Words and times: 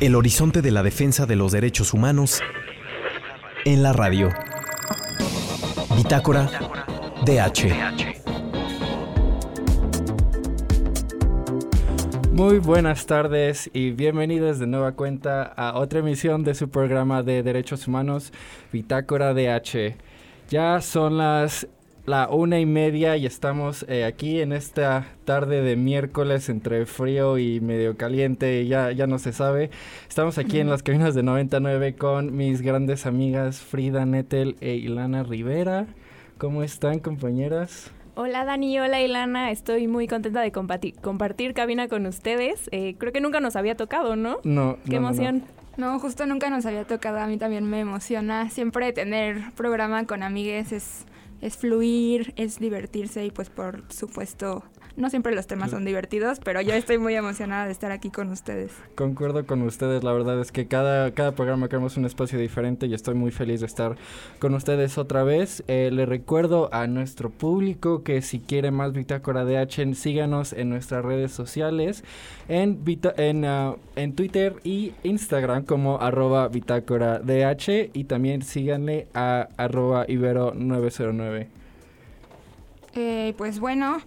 El 0.00 0.14
horizonte 0.14 0.62
de 0.62 0.70
la 0.70 0.82
defensa 0.82 1.26
de 1.26 1.36
los 1.36 1.52
derechos 1.52 1.92
humanos 1.92 2.40
en 3.66 3.82
la 3.82 3.92
radio. 3.92 4.30
Bitácora 5.94 6.48
DH. 7.26 7.68
Muy 12.32 12.58
buenas 12.60 13.04
tardes 13.04 13.68
y 13.74 13.90
bienvenidos 13.90 14.58
de 14.58 14.66
nueva 14.66 14.92
cuenta 14.92 15.42
a 15.42 15.78
otra 15.78 15.98
emisión 15.98 16.44
de 16.44 16.54
su 16.54 16.70
programa 16.70 17.22
de 17.22 17.42
derechos 17.42 17.86
humanos, 17.86 18.32
Bitácora 18.72 19.34
DH. 19.34 19.96
Ya 20.48 20.80
son 20.80 21.18
las 21.18 21.68
la 22.10 22.28
una 22.28 22.58
y 22.58 22.66
media 22.66 23.16
y 23.16 23.24
estamos 23.24 23.86
eh, 23.88 24.04
aquí 24.04 24.40
en 24.40 24.52
esta 24.52 25.06
tarde 25.24 25.62
de 25.62 25.76
miércoles 25.76 26.48
entre 26.48 26.84
frío 26.84 27.38
y 27.38 27.60
medio 27.60 27.96
caliente, 27.96 28.66
ya, 28.66 28.90
ya 28.90 29.06
no 29.06 29.20
se 29.20 29.32
sabe. 29.32 29.70
Estamos 30.08 30.36
aquí 30.36 30.58
en 30.58 30.68
las 30.68 30.82
cabinas 30.82 31.14
de 31.14 31.22
99 31.22 31.94
con 31.94 32.36
mis 32.36 32.62
grandes 32.62 33.06
amigas 33.06 33.60
Frida 33.60 34.06
Nettel 34.06 34.56
e 34.60 34.74
Ilana 34.74 35.22
Rivera. 35.22 35.86
¿Cómo 36.36 36.64
están 36.64 36.98
compañeras? 36.98 37.92
Hola 38.16 38.44
Dani, 38.44 38.80
hola 38.80 39.00
Ilana, 39.00 39.52
estoy 39.52 39.86
muy 39.86 40.08
contenta 40.08 40.40
de 40.40 40.50
compartir, 40.50 41.54
cabina 41.54 41.86
con 41.86 42.06
ustedes. 42.06 42.68
Eh, 42.72 42.96
creo 42.98 43.12
que 43.12 43.20
nunca 43.20 43.38
nos 43.38 43.54
había 43.54 43.76
tocado, 43.76 44.16
¿no? 44.16 44.38
No. 44.42 44.78
Qué 44.84 44.96
emoción. 44.96 45.44
No, 45.76 45.96
justo 46.00 46.26
nunca 46.26 46.50
nos 46.50 46.66
había 46.66 46.84
tocado, 46.84 47.20
a 47.20 47.28
mí 47.28 47.38
también 47.38 47.64
me 47.70 47.78
emociona. 47.78 48.50
Siempre 48.50 48.92
tener 48.92 49.52
programa 49.54 50.04
con 50.06 50.24
amigues 50.24 50.72
es 50.72 51.06
es 51.40 51.56
fluir, 51.56 52.32
es 52.36 52.58
divertirse 52.58 53.24
y 53.24 53.30
pues 53.30 53.50
por 53.50 53.84
supuesto 53.92 54.64
no 54.96 55.10
siempre 55.10 55.34
los 55.34 55.46
temas 55.46 55.70
son 55.70 55.84
divertidos, 55.84 56.40
pero 56.42 56.60
yo 56.60 56.74
estoy 56.74 56.98
muy 56.98 57.14
emocionada 57.14 57.66
de 57.66 57.72
estar 57.72 57.92
aquí 57.92 58.10
con 58.10 58.30
ustedes. 58.30 58.72
Concuerdo 58.94 59.46
con 59.46 59.62
ustedes, 59.62 60.04
la 60.04 60.12
verdad 60.12 60.40
es 60.40 60.52
que 60.52 60.66
cada, 60.66 61.12
cada 61.12 61.32
programa 61.32 61.68
creamos 61.68 61.96
un 61.96 62.04
espacio 62.04 62.38
diferente 62.38 62.86
y 62.86 62.94
estoy 62.94 63.14
muy 63.14 63.30
feliz 63.30 63.60
de 63.60 63.66
estar 63.66 63.96
con 64.38 64.54
ustedes 64.54 64.98
otra 64.98 65.24
vez. 65.24 65.62
Eh, 65.68 65.90
le 65.92 66.06
recuerdo 66.06 66.72
a 66.72 66.86
nuestro 66.86 67.30
público 67.30 68.02
que 68.02 68.22
si 68.22 68.40
quiere 68.40 68.70
más 68.70 68.92
Bitácora 68.92 69.44
DH, 69.44 69.94
síganos 69.94 70.52
en 70.52 70.70
nuestras 70.70 71.04
redes 71.04 71.32
sociales, 71.32 72.04
en, 72.48 72.82
en, 73.16 73.44
uh, 73.44 73.76
en 73.96 74.14
Twitter 74.14 74.56
y 74.64 74.92
Instagram 75.02 75.64
como 75.64 76.00
arroba 76.00 76.48
Bitácora 76.48 77.18
DH 77.18 77.90
y 77.92 78.04
también 78.04 78.42
síganle 78.42 79.06
a 79.14 79.48
arroba 79.56 80.06
Ibero909. 80.06 81.46
Eh, 82.94 83.34
pues 83.36 83.60
bueno, 83.60 83.98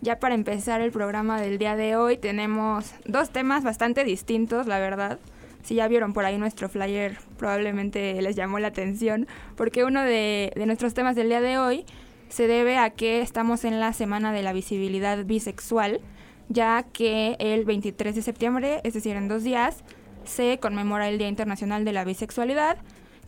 ya 0.00 0.18
para 0.18 0.34
empezar 0.34 0.80
el 0.80 0.92
programa 0.92 1.40
del 1.40 1.58
día 1.58 1.76
de 1.76 1.96
hoy 1.96 2.16
tenemos 2.16 2.92
dos 3.04 3.30
temas 3.30 3.64
bastante 3.64 4.04
distintos, 4.04 4.66
la 4.66 4.78
verdad. 4.78 5.18
Si 5.62 5.74
ya 5.74 5.88
vieron 5.88 6.12
por 6.12 6.24
ahí 6.24 6.38
nuestro 6.38 6.68
flyer, 6.68 7.18
probablemente 7.36 8.20
les 8.22 8.36
llamó 8.36 8.58
la 8.58 8.68
atención, 8.68 9.26
porque 9.56 9.84
uno 9.84 10.02
de, 10.02 10.52
nuestros 10.66 10.94
temas 10.94 11.16
del 11.16 11.28
día 11.28 11.40
de 11.40 11.58
hoy 11.58 11.84
se 12.28 12.46
debe 12.46 12.78
a 12.78 12.90
que 12.90 13.20
estamos 13.20 13.64
en 13.64 13.80
la 13.80 13.92
Semana 13.92 14.32
de 14.32 14.42
la 14.42 14.52
Visibilidad 14.52 15.24
Bisexual, 15.24 16.00
ya 16.48 16.84
que 16.92 17.36
el 17.40 17.64
23 17.64 18.14
de 18.14 18.22
septiembre, 18.22 18.80
es 18.84 18.94
decir, 18.94 19.16
en 19.16 19.28
dos 19.28 19.42
días, 19.42 19.82
se 20.24 20.58
conmemora 20.58 21.08
el 21.08 21.18
Día 21.18 21.28
Internacional 21.28 21.84
de 21.84 21.92
la 21.92 22.04
Bisexualidad, 22.04 22.78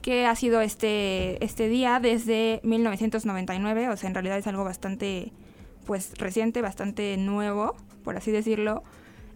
que 0.01 0.25
ha 0.25 0.35
sido 0.35 0.61
este, 0.61 1.45
este 1.45 1.69
día 1.69 1.99
desde 2.01 2.61
1999, 2.63 3.89
o 3.89 3.97
sea, 3.97 4.09
en 4.09 4.15
realidad 4.15 4.39
es 4.39 4.47
algo 4.47 4.65
bastante 4.65 5.33
pues 5.91 6.17
reciente, 6.19 6.63
bastante 6.63 7.17
nuevo, 7.17 7.75
por 8.05 8.17
así 8.17 8.31
decirlo. 8.31 8.85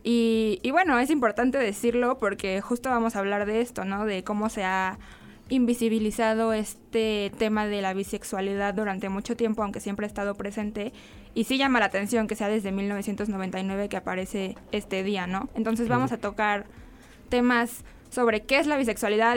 Y, 0.05 0.61
bueno, 0.71 1.01
es 1.01 1.11
importante 1.11 1.59
decirlo 1.59 2.21
porque 2.21 2.61
justo 2.61 2.91
vamos 2.91 3.17
a 3.17 3.19
hablar 3.19 3.45
de 3.45 3.61
esto, 3.61 3.85
¿no? 3.85 4.05
De 4.05 4.23
cómo 4.23 4.49
se 4.49 4.63
ha 4.63 5.01
invisibilizado 5.49 6.53
este 6.53 7.33
tema 7.39 7.67
de 7.67 7.83
la 7.83 7.93
bisexualidad 7.93 8.73
durante 8.73 9.09
mucho 9.09 9.35
tiempo, 9.35 9.65
aunque 9.65 9.81
siempre 9.81 10.07
ha 10.07 10.07
estado 10.07 10.37
presente. 10.37 10.93
Y 11.35 11.43
sí 11.43 11.59
llama 11.59 11.81
la 11.81 11.87
atención 11.87 12.29
que 12.29 12.37
sea 12.37 12.49
desde 12.49 12.71
1999 12.71 13.89
que 13.89 13.97
aparece 13.97 14.55
este 14.71 15.03
día, 15.03 15.27
¿no? 15.27 15.49
Entonces 15.57 15.89
vamos 15.89 16.13
a 16.13 16.19
tocar 16.19 16.67
temas 17.31 17.83
sobre 18.11 18.43
qué 18.43 18.61
es 18.61 18.69
la 18.69 18.77
bisexualidad, 18.77 19.37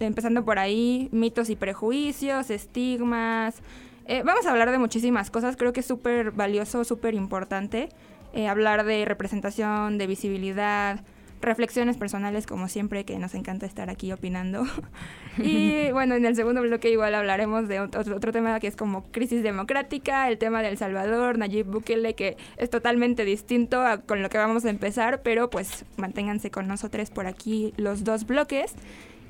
empezando 0.00 0.44
por 0.44 0.58
ahí, 0.58 1.08
mitos 1.12 1.48
y 1.48 1.56
prejuicios, 1.56 2.50
estigmas, 2.50 3.62
eh, 4.08 4.22
vamos 4.24 4.46
a 4.46 4.50
hablar 4.50 4.70
de 4.70 4.78
muchísimas 4.78 5.30
cosas, 5.30 5.56
creo 5.56 5.72
que 5.72 5.80
es 5.80 5.86
súper 5.86 6.32
valioso, 6.32 6.82
súper 6.84 7.14
importante 7.14 7.90
eh, 8.32 8.48
hablar 8.48 8.84
de 8.84 9.04
representación, 9.04 9.96
de 9.96 10.06
visibilidad, 10.06 11.00
reflexiones 11.40 11.96
personales 11.96 12.46
como 12.46 12.68
siempre 12.68 13.04
que 13.04 13.18
nos 13.18 13.34
encanta 13.34 13.64
estar 13.64 13.90
aquí 13.90 14.12
opinando. 14.12 14.64
y 15.38 15.90
bueno, 15.92 16.14
en 16.14 16.26
el 16.26 16.36
segundo 16.36 16.60
bloque 16.62 16.90
igual 16.90 17.14
hablaremos 17.14 17.68
de 17.68 17.80
otro, 17.80 18.16
otro, 18.16 18.32
tema 18.32 18.58
que 18.60 18.66
es 18.66 18.76
como 18.76 19.04
crisis 19.12 19.42
democrática, 19.42 20.28
el 20.28 20.36
tema 20.36 20.62
del 20.62 20.76
Salvador, 20.76 21.38
Nayib 21.38 21.66
Bukele, 21.66 22.14
que 22.14 22.36
es 22.56 22.70
totalmente 22.70 23.24
distinto 23.24 23.80
a 23.80 23.98
con 23.98 24.22
lo 24.22 24.28
que 24.28 24.38
vamos 24.38 24.64
a 24.64 24.70
empezar, 24.70 25.22
pero 25.22 25.48
pues 25.48 25.84
manténganse 25.96 26.50
con 26.50 26.66
nosotros 26.68 27.10
por 27.10 27.26
aquí 27.26 27.72
los 27.76 28.04
dos 28.04 28.26
bloques. 28.26 28.74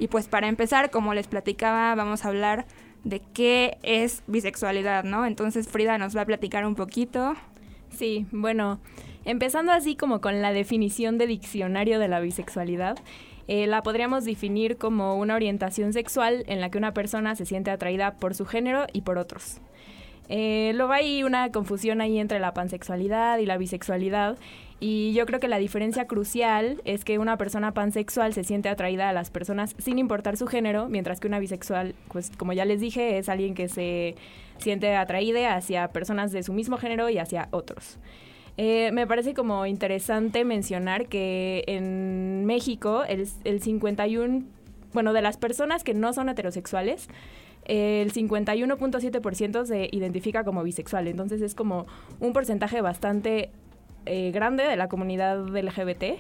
Y 0.01 0.07
pues 0.07 0.29
para 0.29 0.47
empezar, 0.47 0.91
como 0.91 1.13
les 1.13 1.27
platicaba, 1.27 1.93
vamos 1.97 2.25
a 2.25 2.29
hablar 2.29 2.67
de 3.05 3.21
qué 3.33 3.79
es 3.83 4.23
bisexualidad, 4.27 5.05
¿no? 5.05 5.27
Entonces 5.27 5.69
Frida 5.69 5.99
nos 5.99 6.17
va 6.17 6.23
a 6.23 6.27
platicar 6.27 6.67
un 6.67 6.75
poquito. 6.75 7.35
Sí, 7.91 8.27
bueno, 8.31 8.81
empezando 9.25 9.73
así 9.73 9.97
como 9.97 10.21
con 10.21 10.43
la 10.43 10.53
definición 10.53 11.19
de 11.19 11.27
diccionario 11.27 11.99
de 11.99 12.09
la 12.09 12.21
bisexualidad, 12.21 12.99
eh, 13.49 13.67
la 13.67 13.83
podríamos 13.83 14.25
definir 14.25 14.77
como 14.77 15.17
una 15.17 15.35
orientación 15.35 15.93
sexual 15.93 16.45
en 16.49 16.61
la 16.61 16.71
que 16.71 16.79
una 16.79 16.93
persona 16.93 17.35
se 17.35 17.47
siente 17.47 17.71
atraída 17.71 18.17
por 18.17 18.35
su 18.35 18.45
género 18.45 18.87
y 18.93 19.01
por 19.01 19.17
otros. 19.17 19.61
Eh, 20.29 20.73
luego 20.75 20.93
hay 20.93 21.23
una 21.23 21.51
confusión 21.53 22.01
ahí 22.01 22.19
entre 22.19 22.39
la 22.39 22.53
pansexualidad 22.53 23.39
y 23.39 23.47
la 23.47 23.57
bisexualidad 23.57 24.37
y 24.81 25.13
yo 25.13 25.27
creo 25.27 25.41
que 25.41 25.49
la 25.49 25.59
diferencia 25.59 26.07
crucial 26.07 26.81
es 26.85 27.05
que 27.05 27.19
una 27.19 27.37
persona 27.37 27.75
pansexual 27.75 28.33
se 28.33 28.45
siente 28.45 28.69
atraída 28.69 29.09
a 29.09 29.13
las 29.13 29.31
personas 29.31 29.75
sin 29.79 29.99
importar 29.99 30.37
su 30.37 30.47
género, 30.47 30.89
mientras 30.89 31.19
que 31.19 31.27
una 31.27 31.41
bisexual, 31.41 31.97
pues 32.13 32.31
como 32.37 32.53
ya 32.53 32.65
les 32.65 32.81
dije, 32.81 33.19
es 33.19 33.29
alguien 33.29 33.55
que 33.55 33.69
se 33.69 34.15
siente 34.59 34.95
atraída 34.95 35.57
hacia 35.57 35.89
personas 35.89 36.31
de 36.31 36.45
su 36.45 36.53
mismo 36.53 36.77
género 36.77 37.11
y 37.11 37.19
hacia 37.19 37.49
otros. 37.51 37.99
Eh, 38.57 38.91
me 38.93 39.07
parece 39.07 39.35
como 39.35 39.67
interesante 39.67 40.45
mencionar 40.45 41.07
que 41.07 41.65
en 41.67 42.45
México 42.45 43.03
el, 43.05 43.29
el 43.45 43.61
51, 43.61 44.45
bueno, 44.93 45.13
de 45.13 45.23
las 45.23 45.37
personas 45.37 45.83
que 45.83 45.95
no 45.95 46.13
son 46.13 46.29
heterosexuales, 46.29 47.09
el 47.69 48.13
51.7% 48.13 49.65
se 49.67 49.89
identifica 49.93 50.43
como 50.43 50.63
bisexual. 50.63 51.07
Entonces 51.07 51.41
es 51.43 51.55
como 51.55 51.87
un 52.19 52.33
porcentaje 52.33 52.81
bastante 52.81 53.51
eh, 54.07 54.31
grande 54.33 54.65
de 54.65 54.77
la 54.77 54.89
comunidad 54.89 55.47
LGBT 55.47 56.19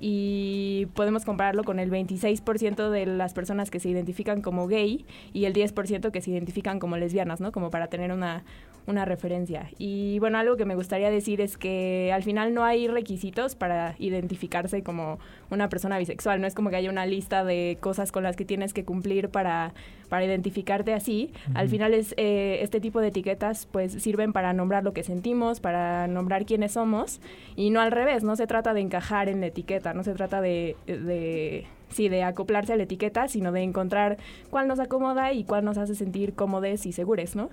y 0.00 0.86
podemos 0.94 1.24
compararlo 1.24 1.64
con 1.64 1.78
el 1.78 1.90
26% 1.90 2.90
de 2.90 3.06
las 3.06 3.32
personas 3.32 3.70
que 3.70 3.80
se 3.80 3.88
identifican 3.88 4.42
como 4.42 4.66
gay 4.66 5.06
y 5.32 5.44
el 5.46 5.54
10% 5.54 6.10
que 6.10 6.20
se 6.20 6.30
identifican 6.30 6.78
como 6.78 6.96
lesbianas, 6.96 7.40
¿no? 7.40 7.52
Como 7.52 7.70
para 7.70 7.86
tener 7.86 8.12
una, 8.12 8.44
una 8.86 9.04
referencia. 9.04 9.70
Y 9.78 10.18
bueno, 10.18 10.38
algo 10.38 10.56
que 10.56 10.64
me 10.64 10.74
gustaría 10.74 11.10
decir 11.10 11.40
es 11.40 11.56
que 11.56 12.10
al 12.12 12.22
final 12.22 12.54
no 12.54 12.64
hay 12.64 12.88
requisitos 12.88 13.54
para 13.54 13.96
identificarse 13.98 14.82
como 14.82 15.18
una 15.50 15.68
persona 15.68 15.98
bisexual, 15.98 16.40
no 16.40 16.46
es 16.46 16.54
como 16.54 16.70
que 16.70 16.76
haya 16.76 16.90
una 16.90 17.06
lista 17.06 17.44
de 17.44 17.78
cosas 17.80 18.12
con 18.12 18.22
las 18.22 18.36
que 18.36 18.44
tienes 18.44 18.72
que 18.72 18.84
cumplir 18.84 19.28
para, 19.28 19.74
para 20.08 20.24
identificarte 20.24 20.92
así. 20.92 21.32
Al 21.54 21.68
final 21.68 21.94
es 21.94 22.14
eh, 22.16 22.58
este 22.62 22.80
tipo 22.80 23.00
de 23.00 23.08
etiquetas 23.08 23.66
pues 23.66 23.92
sirven 23.92 24.32
para 24.32 24.52
nombrar 24.52 24.84
lo 24.84 24.92
que 24.92 25.02
sentimos, 25.02 25.60
para 25.60 26.06
nombrar 26.08 26.46
quiénes 26.46 26.72
somos 26.72 27.20
y 27.54 27.70
no 27.70 27.80
al 27.80 27.92
revés, 27.92 28.24
no 28.24 28.36
se 28.36 28.46
trata 28.46 28.74
de 28.74 28.80
encajar 28.80 29.28
en 29.28 29.40
la 29.40 29.46
etiqueta, 29.46 29.94
no 29.94 30.02
se 30.02 30.14
trata 30.14 30.40
de, 30.40 30.76
de 30.86 31.66
sí, 31.88 32.08
de 32.08 32.22
acoplarse 32.22 32.72
a 32.72 32.76
la 32.76 32.82
etiqueta, 32.84 33.28
sino 33.28 33.52
de 33.52 33.62
encontrar 33.62 34.18
cuál 34.50 34.68
nos 34.68 34.80
acomoda 34.80 35.32
y 35.32 35.44
cuál 35.44 35.64
nos 35.64 35.78
hace 35.78 35.94
sentir 35.94 36.34
cómodos 36.34 36.86
y 36.86 36.92
seguros, 36.92 37.36
¿no? 37.36 37.50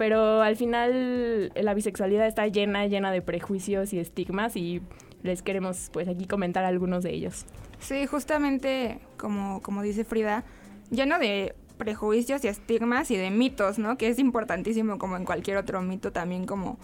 pero 0.00 0.40
al 0.40 0.56
final 0.56 1.52
la 1.54 1.74
bisexualidad 1.74 2.26
está 2.26 2.46
llena, 2.46 2.86
llena 2.86 3.12
de 3.12 3.20
prejuicios 3.20 3.92
y 3.92 3.98
estigmas 3.98 4.56
y 4.56 4.80
les 5.22 5.42
queremos 5.42 5.90
pues 5.92 6.08
aquí 6.08 6.26
comentar 6.26 6.64
algunos 6.64 7.02
de 7.02 7.12
ellos. 7.14 7.46
Sí, 7.80 8.06
justamente 8.06 9.00
como, 9.16 9.62
como 9.62 9.82
dice 9.82 10.04
Frida, 10.04 10.44
lleno 10.90 11.18
de 11.18 11.54
prejuicios 11.78 12.44
y 12.44 12.48
estigmas 12.48 13.10
y 13.10 13.16
de 13.16 13.30
mitos, 13.30 13.78
¿no? 13.78 13.96
Que 13.96 14.08
es 14.08 14.18
importantísimo 14.18 14.98
como 14.98 15.16
en 15.16 15.24
cualquier 15.24 15.56
otro 15.56 15.80
mito 15.80 16.12
también 16.12 16.44
como 16.46 16.78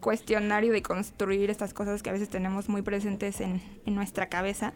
cuestionar 0.00 0.64
y 0.64 0.68
de 0.68 0.80
construir 0.82 1.50
estas 1.50 1.74
cosas 1.74 2.02
que 2.02 2.10
a 2.10 2.12
veces 2.12 2.28
tenemos 2.28 2.68
muy 2.68 2.82
presentes 2.82 3.40
en, 3.40 3.60
en 3.84 3.94
nuestra 3.94 4.28
cabeza. 4.28 4.72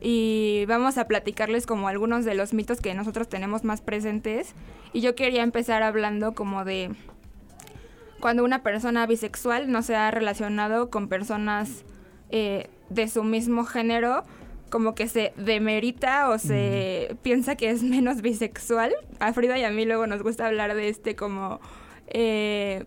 Y 0.00 0.64
vamos 0.66 0.98
a 0.98 1.06
platicarles 1.06 1.66
como 1.66 1.88
algunos 1.88 2.24
de 2.24 2.34
los 2.34 2.54
mitos 2.54 2.80
que 2.80 2.94
nosotros 2.94 3.28
tenemos 3.28 3.64
más 3.64 3.82
presentes. 3.82 4.54
Y 4.92 5.00
yo 5.00 5.14
quería 5.14 5.42
empezar 5.42 5.82
hablando 5.82 6.34
como 6.34 6.64
de 6.64 6.90
cuando 8.18 8.44
una 8.44 8.62
persona 8.62 9.06
bisexual 9.06 9.70
no 9.70 9.82
se 9.82 9.94
ha 9.94 10.10
relacionado 10.10 10.90
con 10.90 11.08
personas 11.08 11.84
eh, 12.32 12.68
de 12.90 13.08
su 13.08 13.22
mismo 13.22 13.64
género 13.64 14.24
como 14.70 14.94
que 14.94 15.06
se 15.06 15.34
demerita 15.36 16.30
o 16.30 16.38
se 16.38 17.14
piensa 17.22 17.56
que 17.56 17.68
es 17.70 17.82
menos 17.82 18.22
bisexual. 18.22 18.94
A 19.20 19.34
Frida 19.34 19.58
y 19.58 19.64
a 19.64 19.70
mí 19.70 19.84
luego 19.84 20.06
nos 20.06 20.22
gusta 20.22 20.46
hablar 20.46 20.74
de 20.74 20.88
este 20.88 21.14
como 21.14 21.60
eh, 22.08 22.84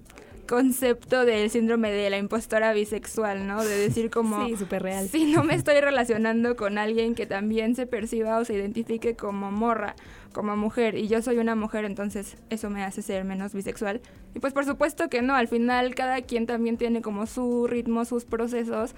concepto 0.48 1.26
del 1.26 1.50
síndrome 1.50 1.92
de 1.92 2.10
la 2.10 2.18
impostora 2.18 2.74
bisexual, 2.74 3.48
¿no? 3.48 3.64
De 3.64 3.78
decir 3.78 4.10
como... 4.10 4.48
Sí, 4.48 4.58
súper 4.58 4.84
real. 4.84 5.08
Si 5.10 5.26
no 5.26 5.44
me 5.44 5.56
estoy 5.56 5.80
relacionando 5.80 6.56
con 6.56 6.78
alguien 6.78 7.16
que 7.16 7.26
también 7.26 7.76
se 7.76 7.86
perciba 7.86 8.40
o 8.40 8.46
se 8.46 8.54
identifique 8.54 9.16
como 9.16 9.52
morra, 9.52 9.96
como 10.34 10.56
mujer, 10.58 10.96
y 10.96 11.08
yo 11.08 11.22
soy 11.22 11.38
una 11.38 11.56
mujer, 11.56 11.86
entonces 11.86 12.38
eso 12.50 12.70
me 12.70 12.84
hace 12.84 13.02
ser 13.02 13.26
menos 13.26 13.54
bisexual. 13.54 14.02
Y 14.34 14.40
pues 14.40 14.54
por 14.54 14.66
supuesto 14.66 15.10
que 15.10 15.22
no, 15.22 15.36
al 15.36 15.48
final 15.48 15.96
cada 15.96 16.22
quien 16.22 16.46
también 16.46 16.78
tiene 16.78 17.02
como 17.02 17.26
su 17.26 17.68
ritmo, 17.68 18.06
sus 18.06 18.26
procesos, 18.26 18.96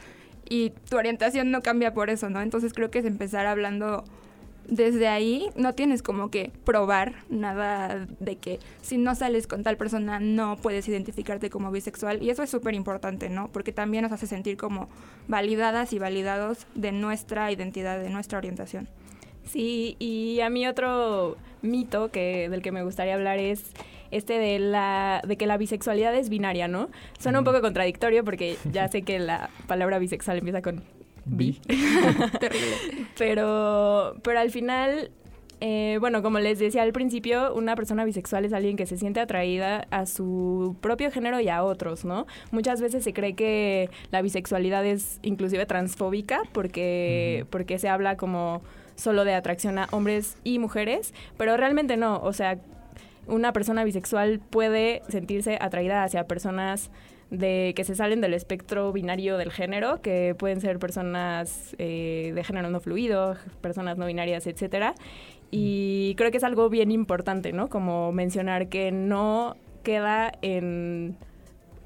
y 0.50 0.72
tu 0.90 0.98
orientación 0.98 1.52
no 1.52 1.62
cambia 1.62 1.94
por 1.94 2.10
eso, 2.10 2.30
¿no? 2.30 2.42
Entonces 2.42 2.74
creo 2.74 2.92
que 2.92 3.00
es 3.00 3.06
empezar 3.06 3.46
hablando 3.46 4.04
desde 4.68 5.08
ahí 5.08 5.50
no 5.56 5.74
tienes 5.74 6.02
como 6.04 6.30
que 6.30 6.52
probar 6.66 7.16
nada 7.30 8.06
de 8.20 8.36
que 8.36 8.60
si 8.82 8.98
no 8.98 9.16
sales 9.16 9.48
con 9.48 9.64
tal 9.64 9.78
persona 9.78 10.20
no 10.20 10.58
puedes 10.58 10.88
identificarte 10.88 11.50
como 11.50 11.72
bisexual 11.72 12.22
y 12.22 12.30
eso 12.30 12.44
es 12.44 12.50
súper 12.50 12.74
importante, 12.74 13.30
¿no? 13.30 13.50
Porque 13.52 13.72
también 13.72 14.04
nos 14.04 14.12
hace 14.12 14.28
sentir 14.28 14.58
como 14.58 14.90
validadas 15.28 15.94
y 15.94 16.00
validados 16.00 16.68
de 16.76 16.92
nuestra 16.92 17.52
identidad, 17.52 18.00
de 18.00 18.10
nuestra 18.10 18.38
orientación. 18.38 18.90
Sí, 19.46 19.96
y 20.00 20.42
a 20.42 20.50
mí 20.50 20.68
otro 20.68 21.38
mito 21.62 22.12
que 22.12 22.50
del 22.50 22.62
que 22.62 22.74
me 22.74 22.84
gustaría 22.84 23.14
hablar 23.14 23.40
es 23.40 23.72
este 24.12 24.39
de 24.39 24.59
la 24.59 25.21
de 25.27 25.38
que 25.38 25.48
la 25.48 25.57
bisexualidad 25.57 26.15
es 26.15 26.30
binaria, 26.30 26.68
¿no? 26.68 26.89
Suena 27.19 27.39
un 27.39 27.45
poco 27.45 27.62
contradictorio 27.62 28.24
porque 28.24 28.57
ya 28.71 28.88
sé 28.88 29.01
que 29.01 29.19
la 29.19 29.50
palabra 29.68 30.00
bisexual 30.00 30.38
empieza 30.38 30.62
con. 30.62 30.83
Terrible. 32.39 32.75
Pero, 33.18 34.15
pero 34.24 34.39
al 34.39 34.50
final, 34.50 35.12
eh, 35.59 35.98
bueno, 36.00 36.21
como 36.21 36.39
les 36.39 36.59
decía 36.59 36.83
al 36.83 36.94
principio, 36.94 37.54
una 37.54 37.75
persona 37.75 38.06
bisexual 38.06 38.45
es 38.45 38.54
alguien 38.54 38.77
que 38.77 38.86
se 38.86 38.98
siente 38.98 39.19
atraída 39.19 39.88
a 39.89 40.06
su 40.06 40.77
propio 40.81 41.12
género 41.12 41.39
y 41.39 41.50
a 41.50 41.63
otros, 41.63 42.06
¿no? 42.06 42.27
Muchas 42.51 42.80
veces 42.80 43.04
se 43.04 43.13
cree 43.13 43.33
que 43.33 43.89
la 44.12 44.21
bisexualidad 44.21 44.86
es 44.86 45.19
inclusive 45.24 45.65
transfóbica 45.65 46.42
porque, 46.54 47.45
porque 47.50 47.77
se 47.80 47.89
habla 47.89 48.15
como 48.15 48.62
solo 48.95 49.25
de 49.25 49.33
atracción 49.33 49.77
a 49.77 49.88
hombres 49.92 50.38
y 50.44 50.59
mujeres, 50.59 51.13
pero 51.38 51.56
realmente 51.57 51.98
no, 51.98 52.19
o 52.21 52.33
sea, 52.33 52.59
una 53.28 53.54
persona 53.54 53.84
bisexual 53.84 54.40
puede 54.40 55.02
sentirse 55.10 55.58
atraída 55.62 56.04
hacia 56.04 56.26
personas 56.26 56.92
de 57.30 57.74
que 57.76 57.84
se 57.84 57.96
salen 57.96 58.22
del 58.22 58.34
espectro 58.34 58.92
binario 58.94 59.38
del 59.38 59.52
género, 59.52 60.02
que 60.02 60.36
pueden 60.38 60.62
ser 60.62 60.80
personas 60.80 61.76
eh, 61.78 62.32
de 62.34 62.44
género 62.44 62.70
no 62.70 62.80
fluido, 62.80 63.36
personas 63.62 63.98
no 63.98 64.06
binarias, 64.06 64.48
etcétera. 64.48 64.96
Y 65.52 66.16
creo 66.16 66.32
que 66.32 66.38
es 66.38 66.44
algo 66.44 66.70
bien 66.70 66.92
importante, 66.92 67.52
¿no? 67.54 67.70
Como 67.70 68.12
mencionar 68.12 68.70
que 68.70 68.92
no 68.92 69.56
queda 69.84 70.32
en 70.42 71.18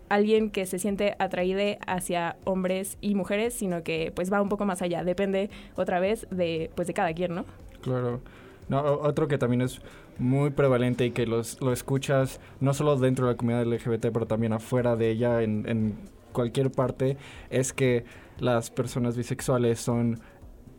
alguien 0.09 0.49
que 0.49 0.65
se 0.65 0.77
siente 0.77 1.15
atraído 1.19 1.61
hacia 1.87 2.35
hombres 2.43 2.97
y 3.01 3.15
mujeres, 3.15 3.53
sino 3.53 3.83
que 3.83 4.11
pues 4.13 4.31
va 4.31 4.41
un 4.41 4.49
poco 4.49 4.65
más 4.65 4.81
allá. 4.81 5.03
Depende 5.03 5.49
otra 5.75 5.99
vez 5.99 6.27
de 6.29 6.69
pues 6.75 6.87
de 6.87 6.93
cada 6.93 7.13
quien, 7.13 7.33
¿no? 7.33 7.45
Claro. 7.81 8.19
No, 8.67 8.81
otro 8.81 9.27
que 9.27 9.37
también 9.37 9.61
es 9.61 9.81
muy 10.21 10.51
prevalente 10.51 11.05
y 11.05 11.11
que 11.11 11.25
los, 11.25 11.59
lo 11.61 11.73
escuchas 11.73 12.39
no 12.59 12.73
solo 12.73 12.95
dentro 12.95 13.25
de 13.25 13.33
la 13.33 13.37
comunidad 13.37 13.65
LGBT, 13.65 14.07
pero 14.13 14.27
también 14.27 14.53
afuera 14.53 14.95
de 14.95 15.09
ella, 15.09 15.41
en, 15.41 15.95
cualquier 16.31 16.71
parte, 16.71 17.17
es 17.49 17.73
que 17.73 18.05
las 18.39 18.71
personas 18.71 19.17
bisexuales 19.17 19.81
son 19.81 20.21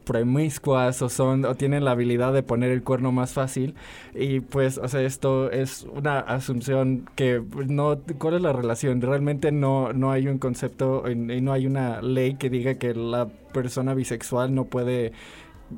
promiscuas 0.04 1.02
o 1.02 1.08
son 1.08 1.44
o 1.44 1.54
tienen 1.54 1.84
la 1.84 1.92
habilidad 1.92 2.32
de 2.32 2.42
poner 2.42 2.70
el 2.70 2.82
cuerno 2.82 3.12
más 3.12 3.32
fácil. 3.34 3.74
Y 4.14 4.40
pues 4.40 4.78
o 4.78 4.88
sea 4.88 5.02
esto 5.02 5.50
es 5.50 5.86
una 5.92 6.20
asunción 6.20 7.08
que 7.14 7.42
no 7.68 8.00
cuál 8.18 8.34
es 8.34 8.42
la 8.42 8.52
relación 8.52 9.00
realmente 9.00 9.52
no 9.52 9.92
no 9.92 10.10
hay 10.10 10.26
un 10.26 10.38
concepto 10.38 11.04
y 11.08 11.14
no 11.14 11.52
hay 11.52 11.66
una 11.66 12.00
ley 12.02 12.34
que 12.34 12.50
diga 12.50 12.74
que 12.74 12.94
la 12.94 13.28
persona 13.52 13.94
bisexual 13.94 14.54
no 14.54 14.64
puede 14.64 15.12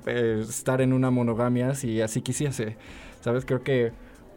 eh, 0.07 0.45
estar 0.49 0.81
en 0.81 0.93
una 0.93 1.11
monogamia 1.11 1.75
si 1.75 2.01
así 2.01 2.23
quisiese 2.23 2.77
¿sabes? 3.25 3.47
Creo 3.47 3.63
que 3.63 3.93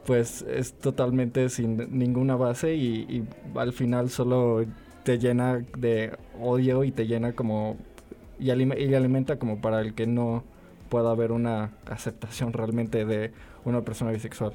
pues 0.05 0.43
es 0.43 0.73
totalmente 0.73 1.49
sin 1.49 1.99
ninguna 1.99 2.37
base 2.37 2.75
y, 2.75 3.27
al 3.55 3.73
final 3.73 4.09
solo 4.09 4.63
te 5.03 5.19
llena 5.19 5.65
de 5.77 6.17
odio 6.39 6.85
y 6.85 6.91
te 6.93 7.05
llena 7.05 7.33
como 7.33 7.75
y, 8.39 8.49
alimenta 8.49 9.37
como 9.37 9.59
para 9.59 9.81
el 9.81 9.93
que 9.93 10.07
no 10.07 10.45
pueda 10.89 11.11
haber 11.11 11.33
una 11.33 11.71
aceptación 11.85 12.53
realmente 12.53 13.03
de 13.03 13.33
una 13.65 13.81
persona 13.81 14.11
bisexual. 14.11 14.53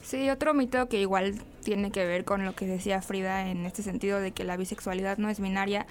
Sí, 0.00 0.30
otro 0.30 0.54
mito 0.54 0.88
que 0.88 1.00
igual 1.00 1.34
tiene 1.64 1.90
que 1.90 2.06
ver 2.06 2.24
con 2.24 2.44
lo 2.44 2.54
que 2.54 2.66
decía 2.66 3.02
Frida 3.02 3.50
en 3.50 3.66
este 3.66 3.82
sentido 3.82 4.20
de 4.20 4.30
que 4.30 4.44
la 4.44 4.56
bisexualidad 4.56 5.18
no 5.18 5.28
es 5.28 5.40
binaria, 5.40 5.86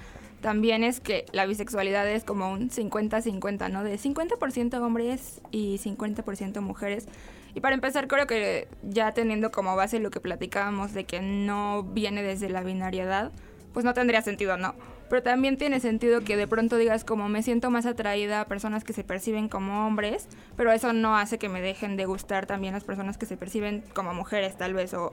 también 0.45 0.83
es 0.83 0.99
que 0.99 1.25
la 1.31 1.47
bisexualidad 1.47 2.07
es 2.07 2.23
como 2.23 2.51
un 2.51 2.69
50-50, 2.69 3.71
¿no? 3.71 3.83
De 3.83 3.97
50% 3.97 4.79
hombres 4.79 5.41
y 5.49 5.79
50% 5.79 6.61
mujeres. 6.61 7.07
Y 7.55 7.61
para 7.61 7.73
empezar, 7.73 8.07
creo 8.07 8.27
que 8.27 8.67
ya 8.83 9.11
teniendo 9.11 9.49
como 9.49 9.75
base 9.75 9.97
lo 9.97 10.11
que 10.11 10.19
platicábamos 10.19 10.93
de 10.93 11.05
que 11.05 11.19
no 11.19 11.81
viene 11.81 12.21
desde 12.21 12.47
la 12.49 12.61
binariedad, 12.61 13.31
pues 13.73 13.85
no 13.85 13.95
tendría 13.95 14.21
sentido, 14.21 14.55
¿no? 14.55 14.75
Pero 15.09 15.23
también 15.23 15.57
tiene 15.57 15.79
sentido 15.79 16.21
que 16.21 16.37
de 16.37 16.47
pronto 16.47 16.77
digas 16.77 17.03
como 17.03 17.27
me 17.27 17.41
siento 17.41 17.71
más 17.71 17.87
atraída 17.87 18.41
a 18.41 18.45
personas 18.45 18.83
que 18.83 18.93
se 18.93 19.03
perciben 19.03 19.49
como 19.49 19.87
hombres, 19.87 20.27
pero 20.55 20.71
eso 20.71 20.93
no 20.93 21.17
hace 21.17 21.39
que 21.39 21.49
me 21.49 21.59
dejen 21.59 21.97
de 21.97 22.05
gustar 22.05 22.45
también 22.45 22.75
las 22.75 22.83
personas 22.83 23.17
que 23.17 23.25
se 23.25 23.35
perciben 23.35 23.83
como 23.95 24.13
mujeres 24.13 24.55
tal 24.55 24.75
vez 24.75 24.93
o 24.93 25.11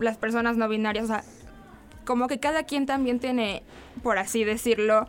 las 0.00 0.16
personas 0.16 0.56
no 0.56 0.68
binarias, 0.68 1.04
o 1.04 1.06
sea, 1.06 1.24
como 2.06 2.28
que 2.28 2.40
cada 2.40 2.62
quien 2.62 2.86
también 2.86 3.20
tiene, 3.20 3.62
por 4.02 4.16
así 4.16 4.44
decirlo, 4.44 5.06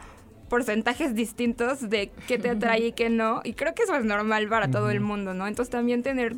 porcentajes 0.49 1.15
distintos 1.15 1.89
de 1.89 2.11
qué 2.27 2.37
te 2.37 2.49
atrae 2.49 2.87
y 2.87 2.91
qué 2.91 3.09
no, 3.09 3.41
y 3.45 3.53
creo 3.53 3.73
que 3.73 3.83
eso 3.83 3.95
es 3.95 4.03
normal 4.03 4.49
para 4.49 4.69
todo 4.69 4.89
el 4.89 4.99
mundo, 4.99 5.33
¿no? 5.33 5.47
Entonces 5.47 5.71
también 5.71 6.03
tener 6.03 6.35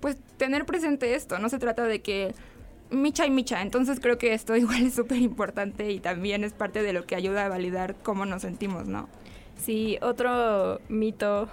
pues 0.00 0.16
tener 0.38 0.64
presente 0.64 1.14
esto, 1.14 1.38
no 1.38 1.50
se 1.50 1.58
trata 1.58 1.84
de 1.84 2.00
que 2.00 2.34
micha 2.90 3.26
y 3.26 3.30
micha, 3.30 3.62
entonces 3.62 4.00
creo 4.00 4.18
que 4.18 4.32
esto 4.32 4.56
igual 4.56 4.84
es 4.84 4.94
súper 4.94 5.18
importante 5.18 5.90
y 5.90 6.00
también 6.00 6.44
es 6.44 6.52
parte 6.52 6.82
de 6.82 6.92
lo 6.92 7.04
que 7.06 7.14
ayuda 7.14 7.44
a 7.44 7.48
validar 7.48 7.96
cómo 8.02 8.26
nos 8.26 8.42
sentimos, 8.42 8.86
¿no? 8.86 9.08
Sí, 9.56 9.98
otro 10.00 10.80
mito 10.88 11.50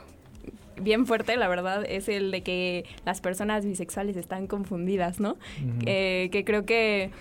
bien 0.80 1.06
fuerte, 1.06 1.36
la 1.38 1.48
verdad, 1.48 1.84
es 1.88 2.08
el 2.08 2.32
de 2.32 2.42
que 2.42 2.86
las 3.06 3.20
personas 3.20 3.66
bisexuales 3.66 4.16
están 4.16 4.48
confundidas, 4.48 5.20
¿no? 5.20 5.38
Eh, 5.86 6.30
que 6.32 6.46
creo 6.46 6.66
que 6.66 7.12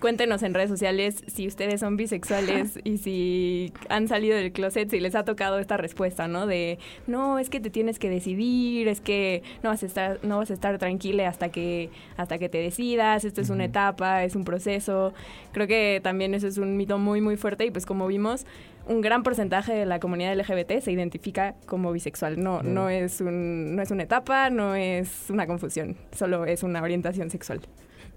cuéntenos 0.00 0.42
en 0.42 0.54
redes 0.54 0.68
sociales 0.68 1.24
si 1.26 1.46
ustedes 1.46 1.80
son 1.80 1.96
bisexuales 1.96 2.78
y 2.84 2.98
si 2.98 3.72
han 3.88 4.08
salido 4.08 4.36
del 4.36 4.52
closet, 4.52 4.90
si 4.90 5.00
les 5.00 5.14
ha 5.14 5.24
tocado 5.24 5.58
esta 5.58 5.76
respuesta, 5.76 6.28
¿no? 6.28 6.46
De, 6.46 6.78
no, 7.06 7.38
es 7.38 7.50
que 7.50 7.60
te 7.60 7.70
tienes 7.70 7.98
que 7.98 8.10
decidir, 8.10 8.88
es 8.88 9.00
que 9.00 9.42
no 9.62 9.70
vas 9.70 9.82
a 9.82 9.86
estar, 9.86 10.20
no 10.22 10.38
vas 10.38 10.50
a 10.50 10.54
estar 10.54 10.78
tranquila 10.78 11.28
hasta 11.28 11.50
que, 11.50 11.90
hasta 12.16 12.38
que 12.38 12.48
te 12.48 12.58
decidas, 12.58 13.24
esto 13.24 13.40
es 13.40 13.50
una 13.50 13.64
etapa, 13.64 14.24
es 14.24 14.36
un 14.36 14.44
proceso. 14.44 15.12
Creo 15.52 15.66
que 15.66 16.00
también 16.02 16.34
eso 16.34 16.46
es 16.46 16.58
un 16.58 16.76
mito 16.76 16.98
muy, 16.98 17.20
muy 17.20 17.36
fuerte 17.36 17.64
y 17.64 17.70
pues 17.70 17.86
como 17.86 18.06
vimos, 18.06 18.46
un 18.86 19.00
gran 19.00 19.22
porcentaje 19.22 19.72
de 19.72 19.86
la 19.86 20.00
comunidad 20.00 20.36
LGBT 20.36 20.80
se 20.80 20.92
identifica 20.92 21.54
como 21.66 21.92
bisexual. 21.92 22.42
No, 22.42 22.62
no, 22.62 22.88
es 22.88 23.20
un, 23.20 23.76
no 23.76 23.82
es 23.82 23.90
una 23.90 24.02
etapa, 24.02 24.50
no 24.50 24.74
es 24.74 25.30
una 25.30 25.46
confusión, 25.46 25.96
solo 26.12 26.44
es 26.46 26.62
una 26.62 26.82
orientación 26.82 27.30
sexual. 27.30 27.60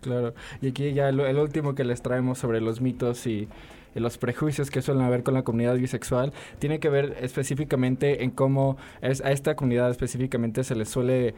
Claro, 0.06 0.36
y 0.62 0.68
aquí 0.68 0.94
ya 0.94 1.10
el, 1.10 1.40
último 1.40 1.74
que 1.74 1.84
les 1.84 2.04
traemos 2.04 2.38
sobre 2.38 2.62
los 2.62 2.80
mitos 2.80 3.26
y, 3.26 3.50
los 3.96 4.18
prejuicios 4.20 4.70
que 4.70 4.82
suelen 4.82 5.04
haber 5.04 5.24
con 5.24 5.34
la 5.34 5.44
comunidad 5.44 5.78
bisexual 5.78 6.34
tiene 6.60 6.82
que 6.82 6.90
ver 6.90 7.16
específicamente 7.22 8.26
en 8.26 8.30
cómo 8.30 8.76
a 9.02 9.32
esta 9.32 9.56
comunidad 9.56 9.90
específicamente 9.90 10.66
se 10.66 10.76
les 10.76 10.90
suele 10.90 11.34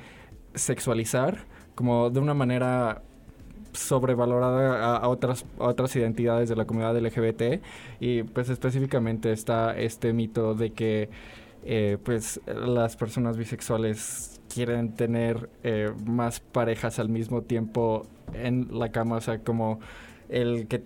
sexualizar 0.56 1.46
como 1.76 2.10
de 2.10 2.20
una 2.20 2.34
manera 2.34 3.04
sobrevalorada 3.74 4.98
a, 4.98 5.08
otras 5.08 5.46
otras 5.60 5.96
identidades 5.96 6.50
de 6.50 6.56
la 6.56 6.66
comunidad 6.66 6.98
LGBT 7.00 7.62
y 8.00 8.24
pues 8.24 8.50
específicamente 8.50 9.32
está 9.32 9.78
este 9.78 10.12
mito 10.12 10.56
de 10.56 10.74
que 10.74 11.10
eh, 11.64 12.00
pues 12.04 12.42
las 12.48 12.98
personas 12.98 13.38
bisexuales 13.38 14.37
quieren 14.58 14.92
tener 14.94 15.52
eh, 15.64 15.92
más 16.08 16.40
parejas 16.40 16.98
al 16.98 17.10
mismo 17.10 17.44
tiempo 17.44 18.08
en 18.34 18.68
la 18.72 18.92
cama, 18.92 19.18
o 19.18 19.22
sea, 19.22 19.38
como 19.38 19.80
el 20.30 20.68
que 20.68 20.82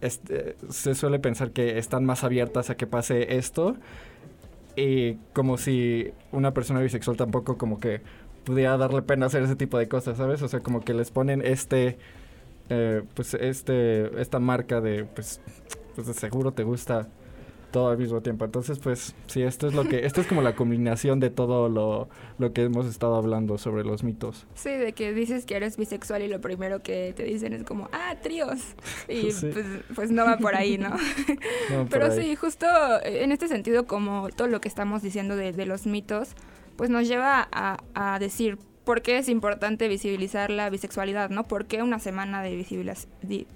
este, 0.00 0.54
se 0.68 0.94
suele 0.94 1.18
pensar 1.18 1.50
que 1.50 1.78
están 1.78 2.04
más 2.04 2.22
abiertas 2.22 2.70
a 2.70 2.76
que 2.76 2.86
pase 2.86 3.36
esto 3.36 3.74
y 4.76 5.14
como 5.32 5.58
si 5.58 6.12
una 6.30 6.54
persona 6.54 6.78
bisexual 6.78 7.16
tampoco 7.16 7.58
como 7.58 7.80
que 7.80 8.02
pudiera 8.44 8.76
darle 8.76 9.02
pena 9.02 9.26
hacer 9.26 9.42
ese 9.42 9.56
tipo 9.56 9.78
de 9.78 9.88
cosas, 9.88 10.16
¿sabes? 10.16 10.40
O 10.42 10.46
sea, 10.46 10.60
como 10.60 10.82
que 10.82 10.94
les 10.94 11.10
ponen 11.10 11.44
este, 11.44 11.98
eh, 12.68 13.02
pues 13.14 13.34
este, 13.34 14.20
esta 14.20 14.38
marca 14.38 14.80
de, 14.80 15.06
pues, 15.06 15.40
pues 15.96 16.06
de 16.06 16.14
seguro 16.14 16.52
te 16.52 16.62
gusta 16.62 17.08
todo 17.72 17.88
al 17.88 17.98
mismo 17.98 18.20
tiempo. 18.20 18.44
Entonces, 18.44 18.78
pues 18.78 19.14
sí, 19.26 19.42
esto 19.42 19.66
es 19.66 19.74
lo 19.74 19.84
que, 19.84 20.06
esto 20.06 20.20
es 20.20 20.26
como 20.28 20.42
la 20.42 20.54
combinación 20.54 21.18
de 21.18 21.30
todo 21.30 21.68
lo, 21.68 22.08
lo 22.38 22.52
que 22.52 22.62
hemos 22.62 22.86
estado 22.86 23.16
hablando 23.16 23.58
sobre 23.58 23.82
los 23.82 24.04
mitos. 24.04 24.46
Sí, 24.54 24.70
de 24.70 24.92
que 24.92 25.12
dices 25.12 25.44
que 25.44 25.56
eres 25.56 25.76
bisexual 25.76 26.22
y 26.22 26.28
lo 26.28 26.40
primero 26.40 26.82
que 26.82 27.12
te 27.16 27.24
dicen 27.24 27.52
es 27.52 27.64
como, 27.64 27.88
ah, 27.92 28.14
tríos. 28.22 28.60
Y 29.08 29.22
pues, 29.40 29.66
pues, 29.94 30.10
no 30.12 30.24
va 30.24 30.36
por 30.36 30.54
ahí, 30.54 30.78
¿no? 30.78 30.94
Pero 31.90 32.12
sí, 32.12 32.36
justo 32.36 32.66
en 33.02 33.32
este 33.32 33.48
sentido, 33.48 33.86
como 33.86 34.28
todo 34.28 34.46
lo 34.46 34.60
que 34.60 34.68
estamos 34.68 35.02
diciendo 35.02 35.34
de, 35.34 35.52
de 35.52 35.66
los 35.66 35.86
mitos, 35.86 36.36
pues 36.76 36.90
nos 36.90 37.08
lleva 37.08 37.48
a, 37.50 37.78
a 37.94 38.18
decir, 38.18 38.58
por 38.84 39.02
qué 39.02 39.18
es 39.18 39.28
importante 39.28 39.88
visibilizar 39.88 40.50
la 40.50 40.68
bisexualidad, 40.70 41.30
¿no? 41.30 41.44
¿Por 41.44 41.66
qué 41.66 41.82
una 41.82 41.98
semana 41.98 42.42
de 42.42 42.66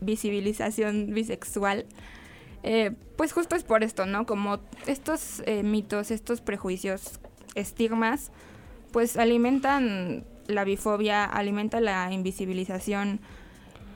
visibilización 0.01 1.13
bisexual? 1.13 1.87
Eh, 2.63 2.93
pues 3.17 3.33
justo 3.33 3.57
es 3.57 3.65
por 3.65 3.85
esto, 3.85 4.07
¿no? 4.07 4.27
Como 4.27 4.59
estos 4.87 5.43
eh, 5.47 5.63
mitos, 5.63 6.11
estos 6.11 6.41
prejuicios, 6.41 7.21
estigmas, 7.55 8.31
pues 8.93 9.17
alimentan 9.17 10.25
la 10.47 10.65
bifobia, 10.65 11.25
alimentan 11.25 11.85
la 11.85 12.13
invisibilización. 12.13 13.21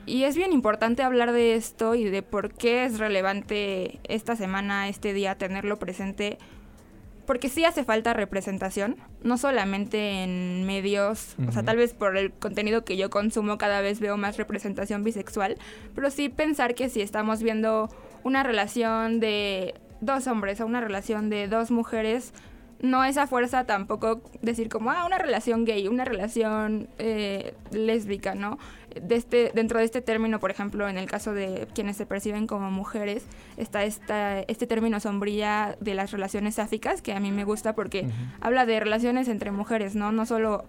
Y 0.05 0.23
es 0.23 0.35
bien 0.35 0.51
importante 0.51 1.03
hablar 1.03 1.31
de 1.31 1.55
esto 1.55 1.95
y 1.95 2.05
de 2.05 2.23
por 2.23 2.53
qué 2.53 2.85
es 2.85 2.97
relevante 2.97 3.99
esta 4.03 4.35
semana, 4.35 4.89
este 4.89 5.13
día, 5.13 5.35
tenerlo 5.35 5.77
presente. 5.77 6.39
Porque 7.25 7.49
sí 7.49 7.63
hace 7.65 7.83
falta 7.83 8.13
representación, 8.13 8.97
no 9.23 9.37
solamente 9.37 10.23
en 10.23 10.65
medios, 10.65 11.35
o 11.47 11.51
sea, 11.51 11.63
tal 11.63 11.77
vez 11.77 11.93
por 11.93 12.17
el 12.17 12.31
contenido 12.31 12.83
que 12.83 12.97
yo 12.97 13.09
consumo 13.09 13.57
cada 13.57 13.81
vez 13.81 13.99
veo 13.99 14.17
más 14.17 14.37
representación 14.37 15.03
bisexual, 15.03 15.57
pero 15.93 16.09
sí 16.09 16.29
pensar 16.29 16.75
que 16.75 16.89
si 16.89 17.01
estamos 17.01 17.43
viendo 17.43 17.89
una 18.23 18.43
relación 18.43 19.19
de 19.19 19.75
dos 20.01 20.27
hombres 20.27 20.59
o 20.61 20.65
una 20.65 20.81
relación 20.81 21.29
de 21.29 21.47
dos 21.47 21.71
mujeres, 21.71 22.33
no 22.81 23.03
es 23.03 23.17
a 23.17 23.27
fuerza 23.27 23.65
tampoco 23.65 24.21
decir 24.41 24.69
como, 24.69 24.91
ah, 24.91 25.05
una 25.05 25.17
relación 25.17 25.65
gay, 25.65 25.87
una 25.87 26.05
relación 26.05 26.87
eh, 26.97 27.53
lésbica, 27.71 28.35
¿no? 28.35 28.57
De 28.99 29.15
este, 29.15 29.51
dentro 29.53 29.79
de 29.79 29.85
este 29.85 30.01
término, 30.01 30.39
por 30.39 30.51
ejemplo, 30.51 30.89
en 30.89 30.97
el 30.97 31.05
caso 31.05 31.33
de 31.33 31.67
quienes 31.73 31.97
se 31.97 32.05
perciben 32.05 32.47
como 32.47 32.71
mujeres, 32.71 33.25
está 33.57 33.83
esta, 33.83 34.39
este 34.41 34.67
término 34.67 34.99
sombrilla 34.99 35.77
de 35.79 35.95
las 35.95 36.11
relaciones 36.11 36.55
sáficas, 36.55 37.01
que 37.01 37.13
a 37.13 37.19
mí 37.19 37.31
me 37.31 37.43
gusta 37.43 37.73
porque 37.73 38.07
habla 38.41 38.65
de 38.65 38.79
relaciones 38.79 39.27
entre 39.27 39.51
mujeres, 39.51 39.95
¿no? 39.95 40.11
No 40.11 40.25
solo 40.25 40.65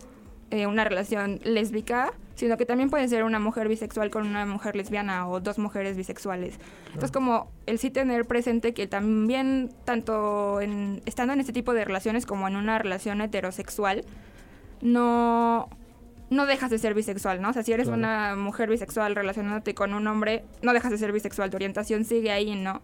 eh, 0.51 0.67
una 0.67 0.85
relación 0.85 1.41
lésbica, 1.45 2.13
sino 2.43 2.57
que 2.57 2.67
también 2.67 2.91
puede 2.91 3.07
ser 3.07 3.23
una 3.23 3.39
mujer 3.39 3.69
bisexual 3.69 4.11
con 4.11 4.27
una 4.27 4.45
mujer 4.47 4.75
lesbiana 4.75 5.29
o 5.29 5.39
dos 5.39 5.61
mujeres 5.61 5.97
bisexuales. 5.97 6.59
Entonces, 6.87 7.13
como 7.13 7.53
el 7.67 7.79
sí 7.79 7.93
tener 7.93 8.25
presente 8.25 8.75
que 8.75 8.89
también, 8.89 9.71
tanto 9.85 10.61
en, 10.61 11.03
estando 11.07 11.35
en 11.35 11.39
este 11.39 11.53
tipo 11.53 11.73
de 11.73 11.85
relaciones 11.85 12.27
como 12.27 12.49
en 12.49 12.57
una 12.57 12.81
relación 12.81 13.21
heterosexual, 13.21 14.05
no, 14.81 15.69
no 16.31 16.47
dejas 16.47 16.73
de 16.73 16.79
ser 16.79 16.95
bisexual, 16.95 17.41
¿no? 17.41 17.51
O 17.51 17.53
sea, 17.53 17.63
si 17.63 17.73
eres 17.73 17.87
una 17.87 18.35
mujer 18.35 18.69
bisexual 18.69 19.15
relacionándote 19.15 19.77
con 19.77 19.95
un 19.95 20.05
hombre, 20.09 20.43
no 20.63 20.73
dejas 20.73 20.91
de 20.91 20.99
ser 20.99 21.13
bisexual, 21.13 21.49
tu 21.51 21.59
orientación 21.59 22.05
sigue 22.05 22.33
ahí, 22.33 22.57
¿no? 22.57 22.83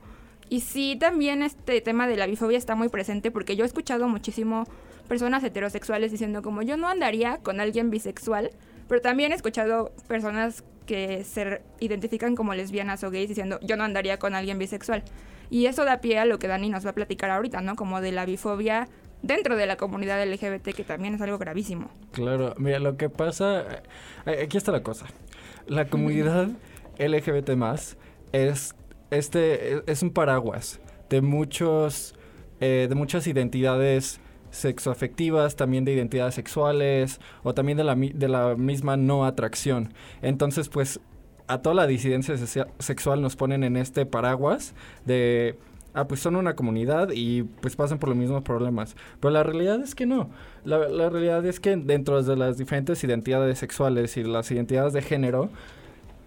Y 0.49 0.61
sí, 0.61 0.97
también 1.01 1.43
este 1.43 1.81
tema 1.81 2.07
de 2.07 2.17
la 2.17 2.29
bifobia 2.29 2.59
está 2.59 2.77
muy 2.77 2.91
presente 2.91 3.33
porque 3.33 3.57
yo 3.57 3.65
he 3.65 3.67
escuchado 3.67 4.07
muchísimo 4.07 4.69
personas 5.09 5.43
heterosexuales 5.43 6.13
diciendo 6.13 6.43
como 6.43 6.63
yo 6.63 6.77
no 6.77 6.87
andaría 6.87 7.39
con 7.39 7.59
alguien 7.59 7.91
bisexual, 7.91 8.53
pero 8.89 9.01
también 9.01 9.33
he 9.33 9.35
escuchado 9.35 9.93
personas 10.07 10.65
que 10.87 11.23
se 11.25 11.61
identifican 11.81 12.35
como 12.35 12.55
lesbianas 12.55 13.05
o 13.05 13.11
gays 13.11 13.29
diciendo 13.29 13.59
yo 13.63 13.77
no 13.77 13.85
andaría 13.85 14.19
con 14.19 14.35
alguien 14.35 14.59
bisexual. 14.59 15.03
Y 15.51 15.67
eso 15.67 15.85
da 15.85 16.01
pie 16.01 16.19
a 16.19 16.25
lo 16.25 16.39
que 16.39 16.49
Dani 16.49 16.69
nos 16.69 16.85
va 16.85 16.91
a 16.91 16.95
platicar 16.95 17.31
ahorita, 17.31 17.61
¿no? 17.61 17.77
Como 17.77 18.01
de 18.01 18.13
la 18.13 18.27
bifobia 18.27 18.89
dentro 19.23 19.57
de 19.57 19.67
la 19.67 19.77
comunidad 19.77 20.23
LGBT, 20.27 20.75
que 20.75 20.85
también 20.85 21.15
es 21.15 21.21
algo 21.21 21.39
gravísimo. 21.39 21.91
Claro, 22.13 22.55
mira, 22.59 22.79
lo 22.79 22.97
que 22.97 23.09
pasa, 23.09 23.83
eh, 24.27 24.43
aquí 24.45 24.57
está 24.57 24.73
la 24.73 24.83
cosa. 24.83 25.07
La 25.67 25.87
comunidad 25.87 26.49
LGBT 26.99 27.51
más 27.57 27.97
es, 28.33 28.75
este, 29.11 29.91
es 29.91 30.03
un 30.03 30.11
paraguas 30.11 30.81
de 31.09 31.23
muchos, 31.23 32.15
eh, 32.61 32.87
de 32.89 32.95
muchas 32.95 33.27
identidades 33.27 34.21
sexoafectivas, 34.59 35.57
también 35.57 35.85
de 35.85 35.93
identidades 35.93 36.35
sexuales 36.35 37.21
o 37.43 37.55
también 37.55 37.79
de 37.79 37.85
la, 37.85 37.95
de 37.95 38.29
la 38.29 38.55
misma 38.57 38.97
no 38.97 39.25
atracción. 39.25 39.93
Entonces, 40.23 40.69
pues 40.69 41.01
a 41.49 41.59
toda 41.63 41.75
la 41.75 41.87
disidencia 41.87 42.37
sexual 42.79 43.23
nos 43.23 43.35
ponen 43.35 43.65
en 43.65 43.77
este 43.77 44.05
paraguas 44.07 44.75
de, 45.07 45.57
ah, 45.95 46.07
pues 46.07 46.21
son 46.21 46.37
una 46.37 46.55
comunidad 46.55 47.09
y 47.13 47.43
pues 47.43 47.75
pasan 47.75 47.99
por 47.99 48.11
los 48.11 48.19
mismos 48.19 48.43
problemas. 48.43 48.97
Pero 49.19 49.33
la 49.33 49.43
realidad 49.43 49.81
es 49.81 49.95
que 49.95 50.07
no. 50.07 50.31
La, 50.65 51.09
realidad 51.09 51.45
es 51.47 51.59
que 51.59 51.77
dentro 51.77 52.23
de 52.23 52.37
las 52.37 52.59
diferentes 52.59 53.03
identidades 53.03 53.59
sexuales 53.59 54.17
y 54.19 54.25
las 54.25 54.51
identidades 54.51 54.93
de 54.93 55.03
género, 55.03 55.51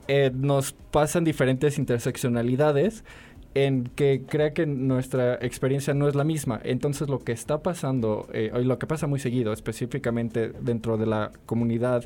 eh, 0.07 0.31
nos 0.33 0.73
pasan 0.73 1.23
diferentes 1.23 1.77
interseccionalidades 1.77 3.03
en 3.53 3.85
que 3.95 4.23
crea 4.27 4.53
que 4.53 4.65
nuestra 4.65 5.35
experiencia 5.35 5.93
no 5.93 6.07
es 6.07 6.15
la 6.15 6.23
misma. 6.23 6.59
Entonces 6.63 7.09
lo 7.09 7.19
que 7.19 7.31
está 7.31 7.61
pasando, 7.61 8.27
eh, 8.33 8.51
lo 8.63 8.79
que 8.79 8.87
pasa 8.87 9.07
muy 9.07 9.19
seguido, 9.19 9.51
específicamente 9.53 10.49
dentro 10.61 10.97
de 10.97 11.05
la 11.05 11.31
comunidad 11.45 12.05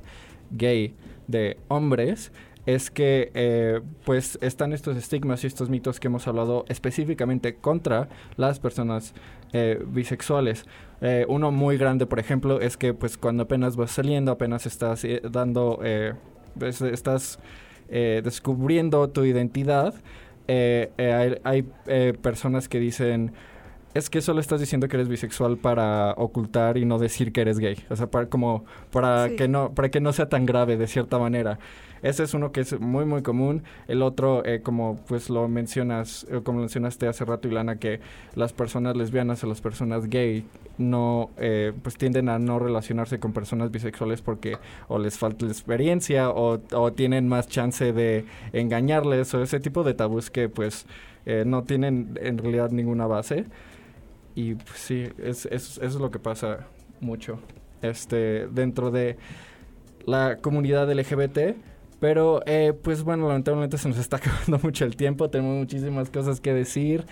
gay 0.52 0.96
de 1.28 1.58
hombres, 1.68 2.32
es 2.66 2.90
que 2.90 3.32
eh, 3.36 3.82
pues 4.06 4.40
están 4.42 4.74
estos 4.74 4.98
estigmas 4.98 5.44
y 5.44 5.48
estos 5.48 5.70
mitos 5.70 6.00
que 6.00 6.08
hemos 6.08 6.28
hablado 6.28 6.66
específicamente 6.68 7.56
contra 7.56 8.10
las 8.38 8.60
personas 8.60 9.14
eh, 9.54 9.84
bisexuales. 9.88 10.66
uno 11.28 11.52
muy 11.52 11.78
grande, 11.78 12.08
por 12.08 12.18
ejemplo, 12.18 12.60
es 12.60 12.78
que 12.78 12.96
pues 12.96 13.18
cuando 13.18 13.44
apenas 13.44 13.76
vas 13.76 13.92
saliendo, 13.92 14.32
apenas 14.32 14.66
estás 14.66 15.06
dando, 15.30 15.80
pues, 16.58 16.82
estás 16.82 17.38
descubriendo 17.88 19.08
tu 19.10 19.24
identidad, 19.24 19.94
eh, 20.48 20.92
eh, 20.98 21.40
hay, 21.44 21.66
eh, 21.88 22.14
personas 22.22 22.70
que 22.70 22.80
dicen, 22.80 23.34
es 23.96 24.10
que 24.10 24.22
solo 24.22 24.42
estás 24.42 24.60
diciendo 24.60 24.90
que 24.90 24.98
eres 24.98 25.08
bisexual 25.08 25.56
para 25.56 26.12
ocultar 26.18 26.78
y 26.78 26.84
no 26.84 27.00
decir 27.00 27.32
que 27.32 27.40
eres 27.40 27.60
gay. 27.60 27.78
O 27.90 27.96
sea, 27.96 28.08
para, 28.08 28.28
como 28.28 28.66
para, 28.92 29.30
que 29.38 29.48
no, 29.48 29.72
para 29.72 29.90
que 29.90 30.02
no 30.02 30.12
sea 30.12 30.28
tan 30.28 30.46
grave 30.46 30.76
de 30.76 30.86
cierta 30.86 31.18
manera. 31.18 31.60
Ese 32.02 32.24
es 32.24 32.34
uno 32.34 32.52
que 32.52 32.60
es 32.60 32.78
muy, 32.78 33.06
muy 33.06 33.24
común. 33.24 33.64
El 33.88 34.02
otro, 34.02 34.46
eh, 34.46 34.60
como 34.62 34.98
pues 35.08 35.30
lo 35.30 35.48
mencionas, 35.48 36.28
eh, 36.30 36.42
como 36.44 36.60
mencionaste 36.60 37.08
hace 37.08 37.24
rato, 37.24 37.48
Ilana, 37.48 37.78
que 37.78 38.02
las 38.36 38.52
personas 38.52 38.98
lesbianas 38.98 39.42
o 39.46 39.48
las 39.48 39.62
personas 39.62 40.10
gay 40.10 40.46
no, 40.78 41.30
eh, 41.38 41.72
pues 41.82 41.96
tienden 41.96 42.28
a 42.28 42.38
no 42.38 42.60
relacionarse 42.60 43.18
con 43.20 43.32
personas 43.32 43.72
bisexuales 43.72 44.22
porque 44.22 44.58
o 44.90 45.00
les 45.00 45.18
falta 45.18 45.46
la 45.46 45.52
experiencia 45.54 46.32
o, 46.32 46.60
o 46.74 46.92
tienen 46.92 47.30
más 47.30 47.48
chance 47.48 47.94
de 47.94 48.26
engañarles 48.52 49.34
o 49.34 49.42
ese 49.42 49.62
tipo 49.62 49.86
de 49.86 49.94
tabús 49.94 50.30
que 50.30 50.50
pues 50.50 50.86
no 51.48 51.64
tienen 51.64 52.20
en 52.22 52.38
realidad 52.38 52.70
ninguna 52.70 53.08
base. 53.08 53.46
Y 54.36 54.56
pues, 54.56 54.78
sí, 54.78 55.08
es, 55.18 55.46
es, 55.46 55.78
eso 55.78 55.82
es 55.82 55.96
lo 55.96 56.12
que 56.12 56.20
pasa 56.20 56.68
mucho 57.00 57.40
este, 57.82 58.48
dentro 58.48 58.92
de 58.92 59.18
la 60.06 60.38
comunidad 60.42 60.92
LGBT 60.92 61.56
pero, 62.00 62.42
eh, 62.46 62.74
pues 62.84 63.04
bueno, 63.04 63.28
lamentablemente 63.28 63.78
se 63.78 63.90
nos 63.90 63.98
está 63.98 64.18
acabando 64.22 64.60
mucho 64.62 64.86
el 64.86 64.96
tiempo, 64.96 65.30
tenemos 65.30 65.58
muchísimas 65.58 66.10
cosas 66.10 66.40
que 66.40 66.54
decir. 66.54 67.06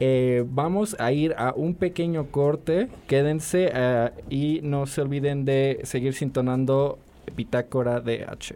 Eh, 0.00 0.44
vamos 0.48 0.96
a 0.98 1.12
ir 1.12 1.36
a 1.38 1.52
un 1.54 1.74
pequeño 1.74 2.26
corte, 2.32 2.88
quédense 3.06 3.70
eh, 3.72 4.10
y 4.28 4.60
no 4.64 4.86
se 4.86 5.02
olviden 5.02 5.44
de 5.44 5.80
seguir 5.84 6.14
sintonando 6.14 6.98
Bitácora 7.36 8.00
DH. 8.00 8.54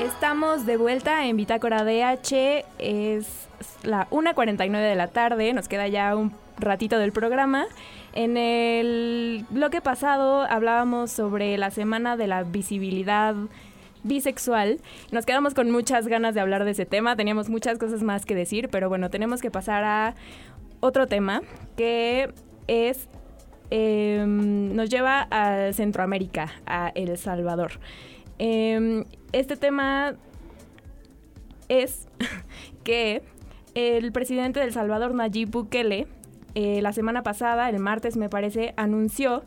Estamos 0.00 0.64
de 0.64 0.78
vuelta 0.78 1.26
en 1.26 1.36
Bitácora 1.36 1.84
DH, 1.84 2.64
es 2.78 3.46
la 3.82 4.08
1.49 4.08 4.88
de 4.88 4.94
la 4.94 5.08
tarde, 5.08 5.52
nos 5.52 5.68
queda 5.68 5.86
ya 5.86 6.16
un 6.16 6.32
ratito 6.58 6.98
del 6.98 7.12
programa. 7.12 7.66
En 8.12 8.36
el 8.36 9.44
bloque 9.50 9.80
pasado 9.80 10.42
hablábamos 10.42 11.10
sobre 11.10 11.56
la 11.58 11.70
semana 11.70 12.16
de 12.16 12.26
la 12.26 12.44
visibilidad 12.44 13.34
bisexual. 14.04 14.80
Nos 15.10 15.26
quedamos 15.26 15.54
con 15.54 15.70
muchas 15.70 16.06
ganas 16.06 16.34
de 16.34 16.40
hablar 16.40 16.64
de 16.64 16.72
ese 16.72 16.86
tema, 16.86 17.16
teníamos 17.16 17.48
muchas 17.48 17.78
cosas 17.78 18.02
más 18.02 18.24
que 18.24 18.34
decir, 18.34 18.68
pero 18.70 18.88
bueno, 18.88 19.10
tenemos 19.10 19.40
que 19.40 19.50
pasar 19.50 19.82
a 19.84 20.14
otro 20.80 21.06
tema 21.06 21.42
que 21.76 22.32
es 22.68 23.08
em, 23.70 24.74
nos 24.76 24.90
lleva 24.90 25.26
a 25.30 25.72
Centroamérica, 25.72 26.52
a 26.66 26.92
El 26.94 27.16
Salvador. 27.18 27.72
Em, 28.38 29.04
este 29.32 29.56
tema 29.56 30.14
es 31.68 32.06
que 32.84 33.22
el 33.74 34.12
presidente 34.12 34.60
de 34.60 34.66
El 34.66 34.72
Salvador, 34.72 35.14
Nayib 35.14 35.50
Bukele, 35.50 36.06
eh, 36.54 36.80
la 36.82 36.92
semana 36.92 37.22
pasada, 37.22 37.68
el 37.68 37.78
martes 37.78 38.16
me 38.16 38.28
parece, 38.28 38.74
anunció 38.76 39.44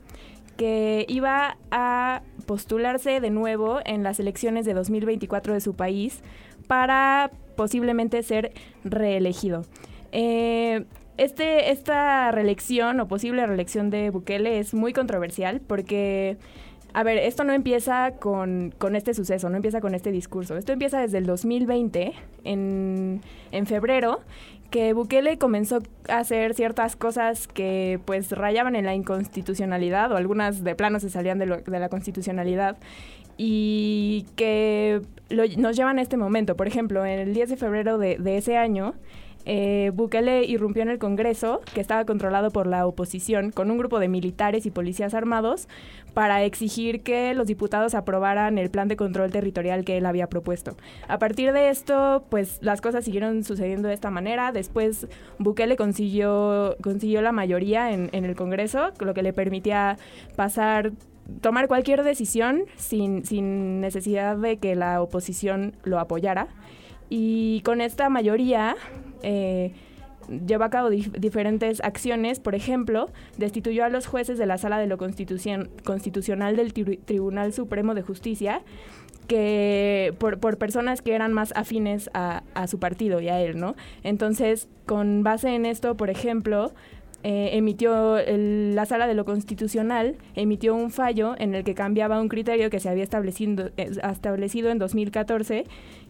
que 0.57 1.05
iba 1.07 1.57
a 1.71 2.21
postularse 2.45 3.21
de 3.21 3.29
nuevo 3.29 3.79
en 3.85 4.03
las 4.03 4.19
elecciones 4.19 4.65
de 4.65 4.73
2024 4.73 5.53
de 5.53 5.61
su 5.61 5.75
país 5.75 6.21
para 6.67 7.31
posiblemente 7.55 8.21
ser 8.23 8.51
reelegido. 8.83 9.63
Eh, 10.11 10.85
este, 11.17 11.71
esta 11.71 12.31
reelección 12.31 12.99
o 12.99 13.07
posible 13.07 13.45
reelección 13.45 13.89
de 13.89 14.09
Bukele 14.09 14.59
es 14.59 14.73
muy 14.73 14.93
controversial 14.93 15.61
porque, 15.61 16.37
a 16.93 17.03
ver, 17.03 17.17
esto 17.17 17.43
no 17.43 17.53
empieza 17.53 18.11
con, 18.19 18.73
con 18.77 18.95
este 18.95 19.13
suceso, 19.13 19.49
no 19.49 19.55
empieza 19.55 19.81
con 19.81 19.95
este 19.95 20.11
discurso. 20.11 20.57
Esto 20.57 20.73
empieza 20.73 20.99
desde 20.99 21.17
el 21.17 21.25
2020, 21.25 22.13
en, 22.43 23.21
en 23.51 23.65
febrero, 23.65 24.21
que 24.69 24.93
Bukele 24.93 25.38
comenzó 25.38 25.79
a 26.09 26.19
hacer 26.19 26.53
ciertas 26.53 26.95
cosas 26.95 27.47
que 27.47 28.00
pues 28.05 28.31
rayaban 28.31 28.75
en 28.75 28.86
la 28.86 28.95
inconstitucionalidad 28.95 30.12
o 30.12 30.17
algunas 30.17 30.63
de 30.63 30.75
plano 30.75 31.00
se 31.00 31.09
salían 31.09 31.39
de, 31.39 31.45
de 31.45 31.79
la 31.79 31.89
constitucionalidad 31.89 32.77
y 33.38 34.25
que 34.36 35.01
nos 35.29 35.75
llevan 35.75 36.00
a 36.00 36.01
este 36.01 36.17
momento. 36.17 36.55
Por 36.55 36.67
ejemplo, 36.67 37.05
el 37.05 37.33
10 37.33 37.50
de 37.50 37.57
febrero 37.57 37.97
de, 37.97 38.17
de 38.17 38.38
ese 38.38 38.57
año, 38.57 38.95
eh, 39.46 39.91
Bukele 39.94 40.44
irrumpió 40.46 40.84
en 40.84 40.89
el 40.89 41.00
Congreso, 41.00 41.62
que 41.74 41.82
estaba 41.82 42.06
controlado 42.06 42.51
por 42.51 42.67
la 42.67 42.86
oposición, 42.86 43.51
con 43.51 43.72
un 43.72 43.77
grupo 43.77 44.00
de 44.00 44.08
militares 44.08 44.65
y 44.65 44.72
policías 44.72 45.13
armados 45.13 45.67
para 46.13 46.44
exigir 46.44 47.03
que 47.03 47.34
los 47.34 47.48
diputados 47.48 47.94
aprobaran 47.94 48.58
el 48.58 48.70
plan 48.70 48.88
de 48.88 48.96
control 48.96 49.32
territorial 49.32 49.86
que 49.86 49.98
él 49.98 50.06
había 50.06 50.27
propuesto. 50.27 50.75
A 51.08 51.20
partir 51.20 51.53
de 51.53 51.70
esto, 51.70 52.25
pues 52.29 52.58
las 52.62 52.82
cosas 52.82 53.06
siguieron 53.06 53.44
sucediendo 53.44 53.88
de 53.88 53.94
esta 53.94 54.10
manera. 54.10 54.51
Después 54.51 55.08
Bukele 55.38 55.75
consiguió, 55.75 56.75
consiguió 56.82 57.22
la 57.22 57.32
mayoría 57.32 57.91
en, 57.91 58.10
en 58.13 58.25
el 58.25 58.36
Congreso, 58.36 58.91
lo 59.00 59.13
que 59.13 59.22
le 59.22 59.34
permitía 59.34 59.98
pasar 60.36 60.91
tomar 61.41 61.67
cualquier 61.67 62.03
decisión 62.03 62.63
sin, 62.75 63.25
sin 63.25 63.82
necesidad 63.82 64.38
de 64.38 64.58
que 64.58 64.75
la 64.75 65.01
oposición 65.01 65.75
lo 65.84 66.00
apoyara. 66.00 66.48
Y 67.10 67.62
con 67.62 67.82
esta 67.82 68.10
mayoría 68.10 68.75
eh, 69.24 69.74
lleva 70.45 70.65
a 70.65 70.69
cabo 70.69 70.89
diferentes 70.89 71.81
acciones. 71.81 72.39
Por 72.39 72.55
ejemplo, 72.55 73.09
destituyó 73.38 73.86
a 73.86 73.89
los 73.89 74.07
jueces 74.07 74.38
de 74.38 74.45
la 74.45 74.57
Sala 74.57 74.77
de 74.77 74.88
lo 74.88 74.97
Constitucional 74.97 76.55
del 76.55 76.74
Tribunal 76.74 77.53
Supremo 77.53 77.93
de 77.93 78.01
Justicia 78.01 78.62
que 79.27 80.13
por, 80.19 80.57
personas 80.57 81.01
que 81.01 81.13
eran 81.13 81.33
más 81.33 81.51
afines 81.55 82.09
a, 82.13 82.43
su 82.67 82.79
partido 82.79 83.19
y 83.19 83.29
a 83.29 83.39
él, 83.41 83.59
¿no? 83.59 83.75
Entonces, 84.03 84.67
con 84.86 85.24
base 85.24 85.53
en 85.53 85.65
esto, 85.65 85.95
por 85.95 86.09
ejemplo, 86.09 86.71
eh, 87.29 87.57
emitió 87.57 88.15
la 88.25 88.86
Sala 88.86 89.05
de 89.05 89.13
lo 89.13 89.25
Constitucional 89.25 90.15
emitió 90.34 90.74
un 90.75 90.91
fallo 90.91 91.36
en 91.38 91.55
el 91.55 91.65
que 91.65 91.75
cambiaba 91.75 92.22
un 92.22 92.29
criterio 92.29 92.69
que 92.69 92.79
se 92.79 92.88
había 92.88 93.03
establecido, 93.03 93.69
eh, 93.75 93.91
establecido 94.10 94.69
en 94.69 94.79
2014 94.79 95.65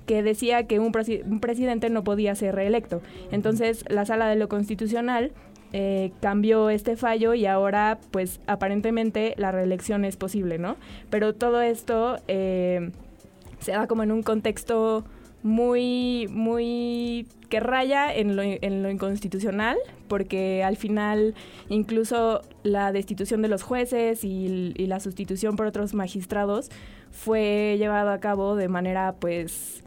que 0.06 0.22
decía 0.22 0.68
que 0.68 0.78
un, 0.78 0.92
presidente 0.92 1.90
no 1.90 2.04
podía 2.04 2.36
ser 2.36 2.54
reelecto. 2.54 3.02
Entonces 3.32 3.84
la 3.90 4.06
sala 4.06 4.28
de 4.28 4.36
lo 4.36 4.48
constitucional 4.48 5.32
eh, 5.74 6.12
cambió 6.22 6.70
este 6.70 6.96
fallo 6.96 7.34
y 7.34 7.48
ahora 7.48 7.98
pues 8.12 8.40
aparentemente 8.46 9.34
la 9.38 9.52
reelección 9.52 10.06
es 10.06 10.18
posible, 10.18 10.60
¿no? 10.60 10.76
Pero 11.10 11.34
todo 11.34 11.64
esto 11.64 12.18
se 12.28 13.72
da 13.72 13.88
como 13.88 14.04
en 14.04 14.12
un 14.12 14.22
contexto 14.22 15.04
muy, 15.42 16.28
muy 16.30 17.26
que 17.50 17.60
raya 17.60 18.14
en 18.14 18.36
lo, 18.36 18.44
en 18.44 18.84
lo, 18.84 18.92
inconstitucional, 18.92 19.78
porque 20.08 20.64
al 20.64 20.78
final 20.78 21.36
incluso 21.70 22.42
la 22.64 22.92
destitución 22.92 23.42
de 23.42 23.48
los 23.48 23.64
jueces 23.64 24.24
y, 24.24 24.74
la 24.88 25.00
sustitución 25.00 25.56
por 25.56 25.66
otros 25.68 25.94
magistrados 25.94 26.70
fue 27.12 27.76
llevado 27.78 28.12
a 28.12 28.20
cabo 28.20 28.56
de 28.56 28.70
manera 28.70 29.16
pues 29.20 29.84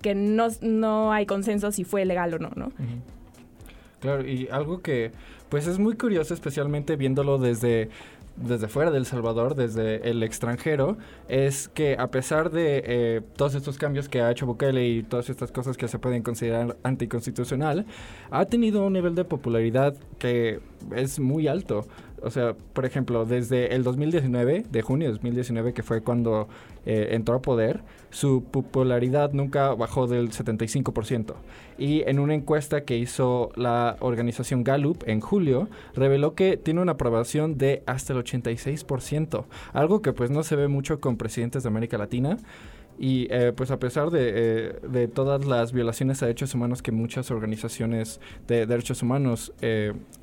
que 0.00 0.14
no, 0.14 0.48
no 0.62 1.12
hay 1.12 1.26
consenso 1.26 1.70
si 1.72 1.84
fue 1.84 2.04
legal 2.04 2.32
o 2.34 2.38
no, 2.38 2.50
¿no? 2.56 2.72
Claro, 4.00 4.26
y 4.26 4.48
algo 4.50 4.80
que 4.80 5.12
pues 5.48 5.66
es 5.66 5.78
muy 5.78 5.96
curioso, 5.96 6.34
especialmente 6.34 6.96
viéndolo 6.96 7.38
desde 7.38 7.88
desde 8.40 8.68
fuera 8.68 8.90
del 8.90 9.06
Salvador, 9.06 9.54
desde 9.54 10.08
el 10.08 10.22
extranjero, 10.22 10.96
es 11.28 11.68
que 11.68 11.96
a 11.98 12.08
pesar 12.08 12.50
de 12.50 12.82
eh, 12.86 13.20
todos 13.36 13.54
estos 13.54 13.78
cambios 13.78 14.08
que 14.08 14.20
ha 14.20 14.30
hecho 14.30 14.46
Bukele 14.46 14.86
y 14.86 15.02
todas 15.02 15.30
estas 15.30 15.52
cosas 15.52 15.76
que 15.76 15.88
se 15.88 15.98
pueden 15.98 16.22
considerar 16.22 16.76
anticonstitucional, 16.82 17.86
ha 18.30 18.44
tenido 18.46 18.86
un 18.86 18.92
nivel 18.92 19.14
de 19.14 19.24
popularidad 19.24 19.94
que 20.18 20.60
es 20.94 21.18
muy 21.18 21.48
alto. 21.48 21.86
O 22.22 22.30
sea, 22.30 22.54
por 22.72 22.84
ejemplo, 22.84 23.24
desde 23.24 23.74
el 23.74 23.82
2019, 23.82 24.64
de 24.70 24.82
junio 24.82 25.08
de 25.08 25.12
2019, 25.12 25.72
que 25.72 25.82
fue 25.82 26.02
cuando 26.02 26.48
eh, 26.86 27.08
entró 27.10 27.36
a 27.36 27.42
poder, 27.42 27.82
su 28.10 28.44
popularidad 28.44 29.32
nunca 29.32 29.74
bajó 29.74 30.06
del 30.06 30.30
75%. 30.30 31.34
Y 31.76 32.02
en 32.08 32.18
una 32.18 32.34
encuesta 32.34 32.82
que 32.82 32.96
hizo 32.96 33.50
la 33.56 33.96
organización 34.00 34.64
Gallup 34.64 35.04
en 35.06 35.20
julio, 35.20 35.68
reveló 35.94 36.34
que 36.34 36.56
tiene 36.56 36.80
una 36.80 36.92
aprobación 36.92 37.58
de 37.58 37.82
hasta 37.86 38.14
el 38.14 38.20
86%, 38.20 39.44
algo 39.72 40.02
que 40.02 40.12
pues 40.12 40.30
no 40.30 40.42
se 40.42 40.56
ve 40.56 40.68
mucho 40.68 41.00
con 41.00 41.16
presidentes 41.16 41.62
de 41.62 41.68
América 41.68 41.98
Latina. 41.98 42.38
Y 43.00 43.28
eh, 43.30 43.52
pues 43.54 43.70
a 43.70 43.78
pesar 43.78 44.10
de, 44.10 44.32
eh, 44.34 44.72
de, 44.88 45.06
todas 45.06 45.44
las 45.44 45.72
violaciones 45.72 46.20
a 46.20 46.26
derechos 46.26 46.52
humanos 46.54 46.82
que 46.82 46.90
muchas 46.90 47.30
organizaciones 47.30 48.20
de 48.48 48.66
derechos 48.66 49.02
humanos 49.04 49.52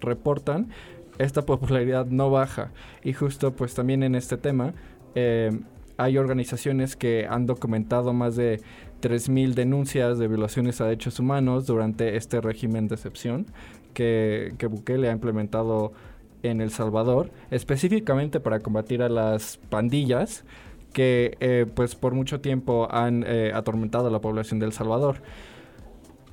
reportan, 0.02 0.68
esta 1.18 1.46
popularidad 1.46 2.06
no 2.08 2.30
baja. 2.30 2.72
Y 3.04 3.14
justo 3.14 3.56
pues 3.56 3.74
también 3.74 4.04
en 4.04 4.16
este 4.16 4.38
tema 4.38 4.74
eh, 5.16 5.52
hay 5.98 6.18
organizaciones 6.18 6.96
que 6.96 7.28
han 7.30 7.46
documentado 7.46 8.14
más 8.14 8.36
de 8.36 8.62
3.000 9.02 9.54
denuncias 9.54 10.18
de 10.18 10.28
violaciones 10.28 10.82
a 10.82 10.86
derechos 10.86 11.20
humanos 11.20 11.68
durante 11.68 12.18
este 12.18 12.42
régimen 12.42 12.88
de 12.88 12.96
excepción 12.96 13.46
que, 13.94 14.54
que 14.58 14.68
Bukele 14.68 15.10
ha 15.10 15.12
implementado 15.12 15.94
en 16.44 16.62
El 16.62 16.70
Salvador, 16.70 17.32
específicamente 17.50 18.40
para 18.40 18.60
combatir 18.60 19.02
a 19.02 19.10
las 19.10 19.58
pandillas 19.70 20.44
que 20.96 21.36
eh, 21.42 21.66
pues 21.74 21.96
por 21.96 22.14
mucho 22.14 22.40
tiempo 22.40 22.88
han 22.90 23.26
eh, 23.28 23.52
atormentado 23.54 24.08
a 24.08 24.12
la 24.12 24.22
población 24.22 24.60
de 24.60 24.68
El 24.68 24.72
Salvador 24.72 25.18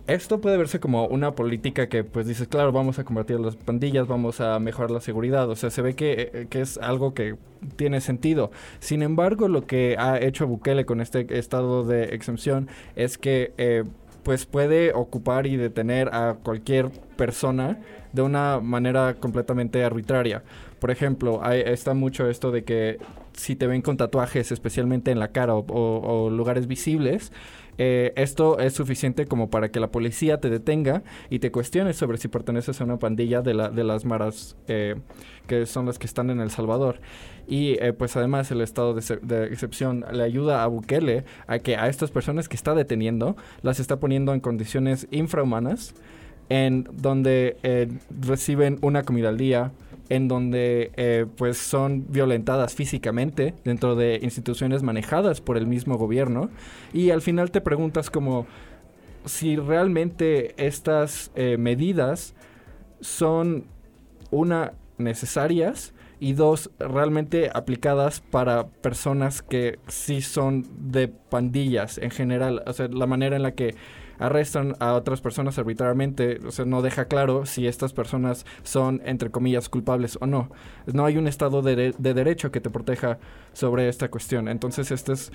esto 0.06 0.40
puede 0.40 0.56
verse 0.56 0.80
como 0.80 1.06
una 1.06 1.32
política 1.32 1.88
que 1.88 2.02
pues 2.04 2.26
dices, 2.26 2.48
claro, 2.48 2.72
vamos 2.72 2.98
a 2.98 3.04
combatir 3.04 3.38
las 3.38 3.56
pandillas, 3.56 4.08
vamos 4.08 4.40
a 4.40 4.58
mejorar 4.58 4.90
la 4.90 5.00
seguridad, 5.00 5.48
o 5.48 5.56
sea, 5.56 5.70
se 5.70 5.82
ve 5.82 5.94
que, 5.94 6.30
eh, 6.32 6.46
que, 6.50 6.60
es 6.60 6.78
algo 6.78 7.14
que 7.14 7.36
tiene 7.76 8.00
sentido. 8.00 8.50
Sin 8.80 9.02
embargo, 9.02 9.48
lo 9.48 9.66
que 9.66 9.96
ha 9.98 10.18
hecho 10.20 10.46
Bukele 10.46 10.84
con 10.84 11.00
este 11.00 11.38
estado 11.38 11.84
de 11.84 12.14
exención 12.14 12.68
es 12.96 13.16
que 13.16 13.52
eh, 13.58 13.84
pues 14.24 14.46
puede 14.46 14.92
ocupar 14.92 15.46
y 15.46 15.56
detener 15.56 16.08
a 16.12 16.36
cualquier 16.42 16.90
persona 17.16 17.78
de 18.12 18.22
una 18.22 18.60
manera 18.60 19.14
completamente 19.14 19.84
arbitraria. 19.84 20.42
Por 20.80 20.90
ejemplo, 20.90 21.40
hay, 21.42 21.60
está 21.64 21.94
mucho 21.94 22.28
esto 22.28 22.50
de 22.50 22.64
que 22.64 22.98
si 23.34 23.56
te 23.56 23.66
ven 23.66 23.82
con 23.82 23.96
tatuajes, 23.96 24.52
especialmente 24.52 25.10
en 25.10 25.18
la 25.18 25.28
cara 25.28 25.54
o 25.54 26.28
lugares 26.30 26.66
visibles, 26.66 27.32
eh, 27.78 28.12
esto 28.16 28.58
es 28.58 28.74
suficiente 28.74 29.26
como 29.26 29.48
para 29.48 29.70
que 29.70 29.80
la 29.80 29.90
policía 29.90 30.40
te 30.40 30.50
detenga 30.50 31.02
y 31.30 31.38
te 31.38 31.50
cuestione 31.50 31.94
sobre 31.94 32.18
si 32.18 32.28
perteneces 32.28 32.80
a 32.80 32.84
una 32.84 32.98
pandilla 32.98 33.40
de, 33.40 33.54
la, 33.54 33.70
de 33.70 33.84
las 33.84 34.04
maras 34.04 34.56
eh, 34.68 34.96
que 35.46 35.66
son 35.66 35.86
las 35.86 35.98
que 35.98 36.06
están 36.06 36.30
en 36.30 36.40
El 36.40 36.50
Salvador. 36.50 37.00
Y 37.48 37.76
eh, 37.80 37.92
pues 37.92 38.16
además 38.16 38.50
el 38.50 38.60
estado 38.60 38.94
de, 38.94 39.18
de, 39.22 39.46
excepción 39.46 40.04
le 40.12 40.22
ayuda 40.22 40.62
a 40.62 40.66
Bukele 40.66 41.24
a 41.46 41.58
que 41.58 41.76
a 41.76 41.88
estas 41.88 42.10
personas 42.10 42.48
que 42.48 42.56
está 42.56 42.74
deteniendo 42.74 43.36
las 43.62 43.80
está 43.80 43.98
poniendo 43.98 44.34
en 44.34 44.40
condiciones 44.40 45.08
infrahumanas 45.10 45.94
en 46.48 46.86
donde 46.92 47.56
reciben 48.20 48.78
una 48.82 49.04
comida 49.04 49.30
al 49.30 49.38
día, 49.38 49.72
en 50.08 50.28
donde 50.28 50.92
eh, 50.96 51.26
pues 51.36 51.58
son 51.58 52.06
violentadas 52.08 52.74
físicamente 52.74 53.54
dentro 53.64 53.96
de 53.96 54.18
instituciones 54.22 54.82
manejadas 54.82 55.40
por 55.40 55.56
el 55.56 55.66
mismo 55.66 55.96
gobierno. 55.96 56.50
Y 56.92 57.10
al 57.10 57.22
final 57.22 57.50
te 57.50 57.60
preguntas 57.60 58.10
como 58.10 58.46
si 59.24 59.56
realmente 59.56 60.54
estas 60.64 61.30
eh, 61.34 61.56
medidas 61.56 62.34
son 63.00 63.64
una 64.30 64.72
necesarias 64.98 65.94
y 66.20 66.34
dos 66.34 66.70
realmente 66.78 67.50
aplicadas 67.52 68.20
para 68.20 68.68
personas 68.68 69.42
que 69.42 69.80
sí 69.88 70.22
son 70.22 70.64
de 70.78 71.08
pandillas 71.08 71.98
en 71.98 72.10
general, 72.10 72.62
o 72.64 72.72
sea, 72.72 72.86
la 72.86 73.06
manera 73.06 73.34
en 73.34 73.42
la 73.42 73.52
que 73.52 73.74
arrestan 74.22 74.76
a 74.78 74.94
otras 74.94 75.20
personas 75.20 75.58
arbitrariamente, 75.58 76.38
o 76.46 76.52
sea, 76.52 76.64
no 76.64 76.80
deja 76.80 77.06
claro 77.06 77.44
si 77.44 77.66
estas 77.66 77.92
personas 77.92 78.46
son, 78.62 79.02
entre 79.04 79.30
comillas, 79.30 79.68
culpables 79.68 80.16
o 80.20 80.26
no. 80.26 80.48
No 80.86 81.04
hay 81.04 81.16
un 81.16 81.26
Estado 81.26 81.60
de, 81.60 81.92
derecho 81.98 82.52
que 82.52 82.60
te 82.60 82.70
proteja 82.70 83.18
sobre 83.52 83.88
esta 83.88 84.08
cuestión. 84.10 84.48
Entonces, 84.48 84.90
esto 84.92 85.12
es, 85.12 85.32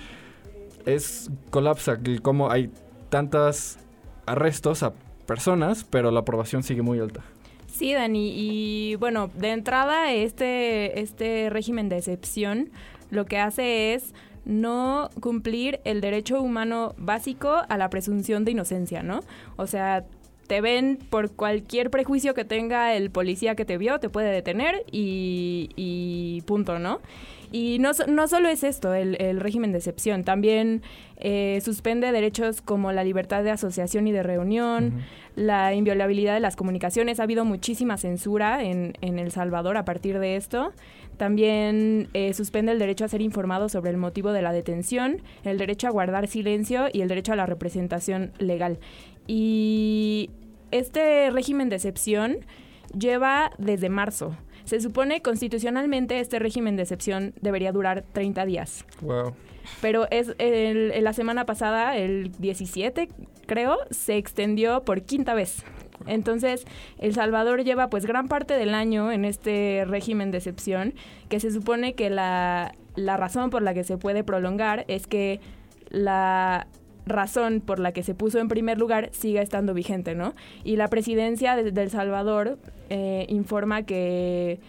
es 0.86 1.30
colapsa, 1.50 1.98
como 2.22 2.50
hay 2.50 2.70
tantos 3.10 3.76
arrestos 4.24 4.82
a 4.82 4.94
personas, 5.26 5.84
pero 5.84 6.10
la 6.10 6.20
aprobación 6.20 6.62
sigue 6.62 6.82
muy 6.82 6.98
alta. 6.98 7.22
Sí, 7.66 7.92
Dani, 7.92 8.32
y 8.34 8.96
bueno, 8.96 9.30
de 9.34 9.50
entrada 9.50 10.12
este, 10.12 11.00
este 11.00 11.50
régimen 11.50 11.88
de 11.90 11.98
excepción 11.98 12.70
lo 13.10 13.26
que 13.26 13.38
hace 13.38 13.94
es 13.94 14.14
no 14.44 15.10
cumplir 15.20 15.80
el 15.84 16.00
derecho 16.00 16.40
humano 16.42 16.94
básico 16.98 17.62
a 17.68 17.76
la 17.76 17.90
presunción 17.90 18.44
de 18.44 18.52
inocencia, 18.52 19.02
¿no? 19.02 19.20
O 19.56 19.66
sea, 19.66 20.04
te 20.48 20.60
ven 20.60 20.98
por 21.10 21.30
cualquier 21.30 21.90
prejuicio 21.90 22.34
que 22.34 22.44
tenga 22.44 22.94
el 22.94 23.10
policía 23.10 23.54
que 23.54 23.64
te 23.64 23.78
vio, 23.78 24.00
te 24.00 24.08
puede 24.08 24.30
detener 24.30 24.84
y, 24.90 26.42
punto, 26.46 26.78
¿no? 26.78 27.00
Y 27.50 27.78
no, 27.78 27.92
no 28.08 28.28
solo 28.28 28.48
es 28.48 28.62
esto, 28.62 28.92
el, 28.94 29.40
régimen 29.40 29.72
de 29.72 29.78
excepción, 29.78 30.24
también 30.24 30.82
eh, 31.16 31.60
suspende 31.64 32.12
derechos 32.12 32.60
como 32.60 32.92
la 32.92 33.04
libertad 33.04 33.42
de 33.42 33.50
asociación 33.50 34.06
y 34.06 34.12
de 34.12 34.22
reunión, 34.22 35.02
la 35.34 35.74
inviolabilidad 35.74 36.34
de 36.34 36.40
las 36.40 36.56
comunicaciones. 36.56 37.20
Ha 37.20 37.22
habido 37.22 37.44
muchísima 37.44 37.96
censura 37.96 38.62
en, 38.62 38.94
en 39.00 39.18
El 39.18 39.30
Salvador 39.30 39.76
a 39.76 39.84
partir 39.84 40.18
de 40.18 40.36
esto. 40.36 40.72
También 41.18 42.08
eh, 42.14 42.32
suspende 42.32 42.72
el 42.72 42.78
derecho 42.78 43.04
a 43.04 43.08
ser 43.08 43.20
informado 43.20 43.68
sobre 43.68 43.90
el 43.90 43.96
motivo 43.96 44.32
de 44.32 44.40
la 44.40 44.52
detención, 44.52 45.20
el 45.42 45.58
derecho 45.58 45.88
a 45.88 45.90
guardar 45.90 46.28
silencio 46.28 46.86
y 46.92 47.02
el 47.02 47.08
derecho 47.08 47.32
a 47.32 47.36
la 47.36 47.44
representación 47.44 48.32
legal. 48.38 48.78
Y 49.26 50.30
este 50.70 51.30
régimen 51.30 51.68
de 51.68 51.76
excepción 51.76 52.38
lleva 52.96 53.50
desde 53.58 53.88
marzo. 53.88 54.36
Se 54.68 54.80
supone 54.82 55.22
constitucionalmente 55.22 56.20
este 56.20 56.38
régimen 56.38 56.76
de 56.76 56.82
excepción 56.82 57.32
debería 57.40 57.72
durar 57.72 58.04
30 58.12 58.44
días. 58.44 58.84
Wow. 59.00 59.34
Pero 59.80 60.06
es 60.10 60.34
el, 60.36 60.92
la 61.02 61.14
semana 61.14 61.46
pasada, 61.46 61.96
el 61.96 62.32
17 62.38 63.08
creo, 63.46 63.78
se 63.90 64.18
extendió 64.18 64.84
por 64.84 65.00
quinta 65.02 65.32
vez. 65.32 65.64
Entonces, 66.06 66.66
El 66.98 67.14
Salvador 67.14 67.64
lleva 67.64 67.88
pues 67.88 68.04
gran 68.04 68.28
parte 68.28 68.58
del 68.58 68.74
año 68.74 69.10
en 69.10 69.24
este 69.24 69.86
régimen 69.86 70.30
de 70.30 70.36
excepción, 70.36 70.92
que 71.30 71.40
se 71.40 71.50
supone 71.50 71.94
que 71.94 72.10
la, 72.10 72.74
la 72.94 73.16
razón 73.16 73.48
por 73.48 73.62
la 73.62 73.72
que 73.72 73.84
se 73.84 73.96
puede 73.96 74.22
prolongar 74.22 74.84
es 74.88 75.06
que 75.06 75.40
la 75.88 76.66
razón 77.08 77.60
por 77.60 77.78
la 77.78 77.92
que 77.92 78.02
se 78.02 78.14
puso 78.14 78.38
en 78.38 78.48
primer 78.48 78.78
lugar 78.78 79.10
siga 79.12 79.42
estando 79.42 79.74
vigente, 79.74 80.14
¿no? 80.14 80.34
Y 80.64 80.76
la 80.76 80.88
presidencia 80.88 81.56
de, 81.56 81.68
El 81.80 81.90
Salvador 81.90 82.58
eh, 82.90 83.26
informa 83.28 83.82
que 83.82 84.60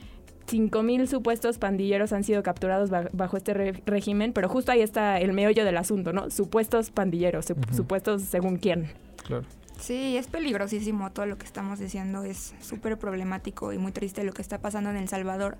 5.000 0.48 1.08
supuestos 1.08 1.60
pandilleros 1.60 2.12
han 2.12 2.24
sido 2.24 2.42
capturados 2.44 2.90
bajo 2.90 3.38
este 3.38 3.54
régimen, 3.86 4.34
pero 4.34 4.50
justo 4.50 4.72
ahí 4.72 4.82
está 4.82 5.20
el 5.20 5.34
meollo 5.34 5.64
del 5.64 5.78
asunto, 5.78 6.12
¿no? 6.14 6.30
Supuestos 6.30 6.90
pandilleros, 6.90 7.46
supuestos 7.72 8.24
según 8.24 8.58
quién. 8.58 8.92
Claro. 9.26 9.46
Sí, 9.80 10.18
es 10.18 10.28
peligrosísimo 10.28 11.12
todo 11.12 11.26
lo 11.26 11.38
que 11.38 11.46
estamos 11.46 11.80
diciendo, 11.80 12.24
es 12.24 12.54
súper 12.60 12.98
problemático 12.98 13.72
y 13.72 13.78
muy 13.78 13.92
triste 13.92 14.24
lo 14.24 14.34
que 14.34 14.42
está 14.42 14.60
pasando 14.60 14.90
en 14.90 14.98
El 14.98 15.08
Salvador. 15.08 15.58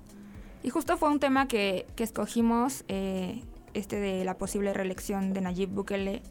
Y 0.62 0.68
justo 0.68 0.98
fue 0.98 1.08
un 1.08 1.20
tema 1.20 1.48
que, 1.48 1.86
que 1.96 2.04
escogimos, 2.04 2.84
eh, 2.88 3.42
este 3.72 3.98
de 3.98 4.24
la 4.24 4.36
posible 4.36 4.74
reelección 4.74 5.32
de 5.32 5.40
Nayib 5.40 5.70
Bukele, 5.70 6.22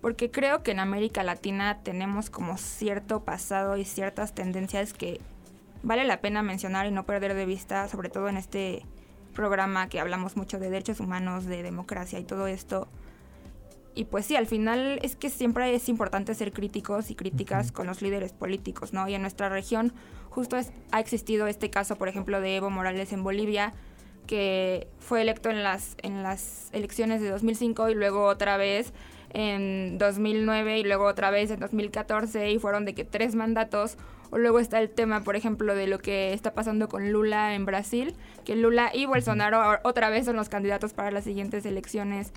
porque 0.00 0.30
creo 0.30 0.62
que 0.62 0.70
en 0.70 0.80
América 0.80 1.22
Latina 1.22 1.80
tenemos 1.82 2.30
como 2.30 2.58
cierto 2.58 3.24
pasado 3.24 3.76
y 3.76 3.84
ciertas 3.84 4.34
tendencias 4.34 4.92
que 4.92 5.20
vale 5.82 6.04
la 6.04 6.20
pena 6.20 6.42
mencionar 6.42 6.86
y 6.86 6.90
no 6.90 7.06
perder 7.06 7.34
de 7.34 7.46
vista, 7.46 7.88
sobre 7.88 8.08
todo 8.08 8.28
en 8.28 8.36
este 8.36 8.84
programa 9.34 9.88
que 9.88 10.00
hablamos 10.00 10.36
mucho 10.36 10.58
de 10.58 10.70
derechos 10.70 11.00
humanos, 11.00 11.44
de 11.44 11.62
democracia 11.62 12.18
y 12.18 12.24
todo 12.24 12.46
esto. 12.46 12.88
Y 13.94 14.04
pues 14.04 14.26
sí, 14.26 14.36
al 14.36 14.46
final 14.46 14.98
es 15.02 15.16
que 15.16 15.30
siempre 15.30 15.74
es 15.74 15.88
importante 15.88 16.34
ser 16.34 16.52
críticos 16.52 17.10
y 17.10 17.14
críticas 17.14 17.72
con 17.72 17.86
los 17.86 18.02
líderes 18.02 18.32
políticos, 18.32 18.92
¿no? 18.92 19.08
Y 19.08 19.14
en 19.14 19.22
nuestra 19.22 19.48
región 19.48 19.94
justo 20.28 20.58
ha 20.90 21.00
existido 21.00 21.46
este 21.46 21.70
caso, 21.70 21.96
por 21.96 22.08
ejemplo, 22.08 22.42
de 22.42 22.56
Evo 22.56 22.68
Morales 22.68 23.12
en 23.14 23.24
Bolivia, 23.24 23.72
que 24.26 24.88
fue 24.98 25.22
electo 25.22 25.48
en 25.48 25.62
las, 25.62 25.96
en 26.02 26.22
las 26.22 26.68
elecciones 26.72 27.22
de 27.22 27.30
2005 27.30 27.88
y 27.88 27.94
luego 27.94 28.26
otra 28.26 28.58
vez 28.58 28.92
en 29.36 29.98
2009 29.98 30.78
y 30.78 30.84
luego 30.84 31.04
otra 31.04 31.30
vez 31.30 31.50
en 31.50 31.60
2014 31.60 32.52
y 32.52 32.58
fueron 32.58 32.86
de 32.86 32.94
que 32.94 33.04
tres 33.04 33.34
mandatos. 33.34 33.98
O 34.30 34.38
luego 34.38 34.58
está 34.58 34.80
el 34.80 34.88
tema, 34.88 35.22
por 35.22 35.36
ejemplo, 35.36 35.74
de 35.74 35.86
lo 35.86 35.98
que 35.98 36.32
está 36.32 36.54
pasando 36.54 36.88
con 36.88 37.12
Lula 37.12 37.54
en 37.54 37.66
Brasil, 37.66 38.16
que 38.44 38.56
Lula 38.56 38.90
y 38.92 39.04
Bolsonaro 39.04 39.78
otra 39.84 40.08
vez 40.08 40.24
son 40.24 40.36
los 40.36 40.48
candidatos 40.48 40.94
para 40.94 41.10
las 41.10 41.24
siguientes 41.24 41.66
elecciones. 41.66 42.32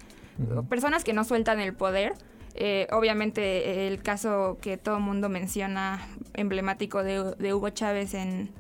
Personas 0.70 1.04
que 1.06 1.14
no 1.14 1.24
sueltan 1.24 1.62
el 1.62 1.74
poder. 1.74 2.14
Eh, 2.54 2.88
obviamente 2.92 3.88
el 3.88 4.02
caso 4.02 4.58
que 4.62 4.78
todo 4.78 5.00
mundo 5.00 5.30
menciona, 5.30 6.06
emblemático 6.34 7.04
de, 7.04 7.34
de 7.38 7.54
Hugo 7.54 7.70
Chávez 7.70 8.14
en, 8.14 8.52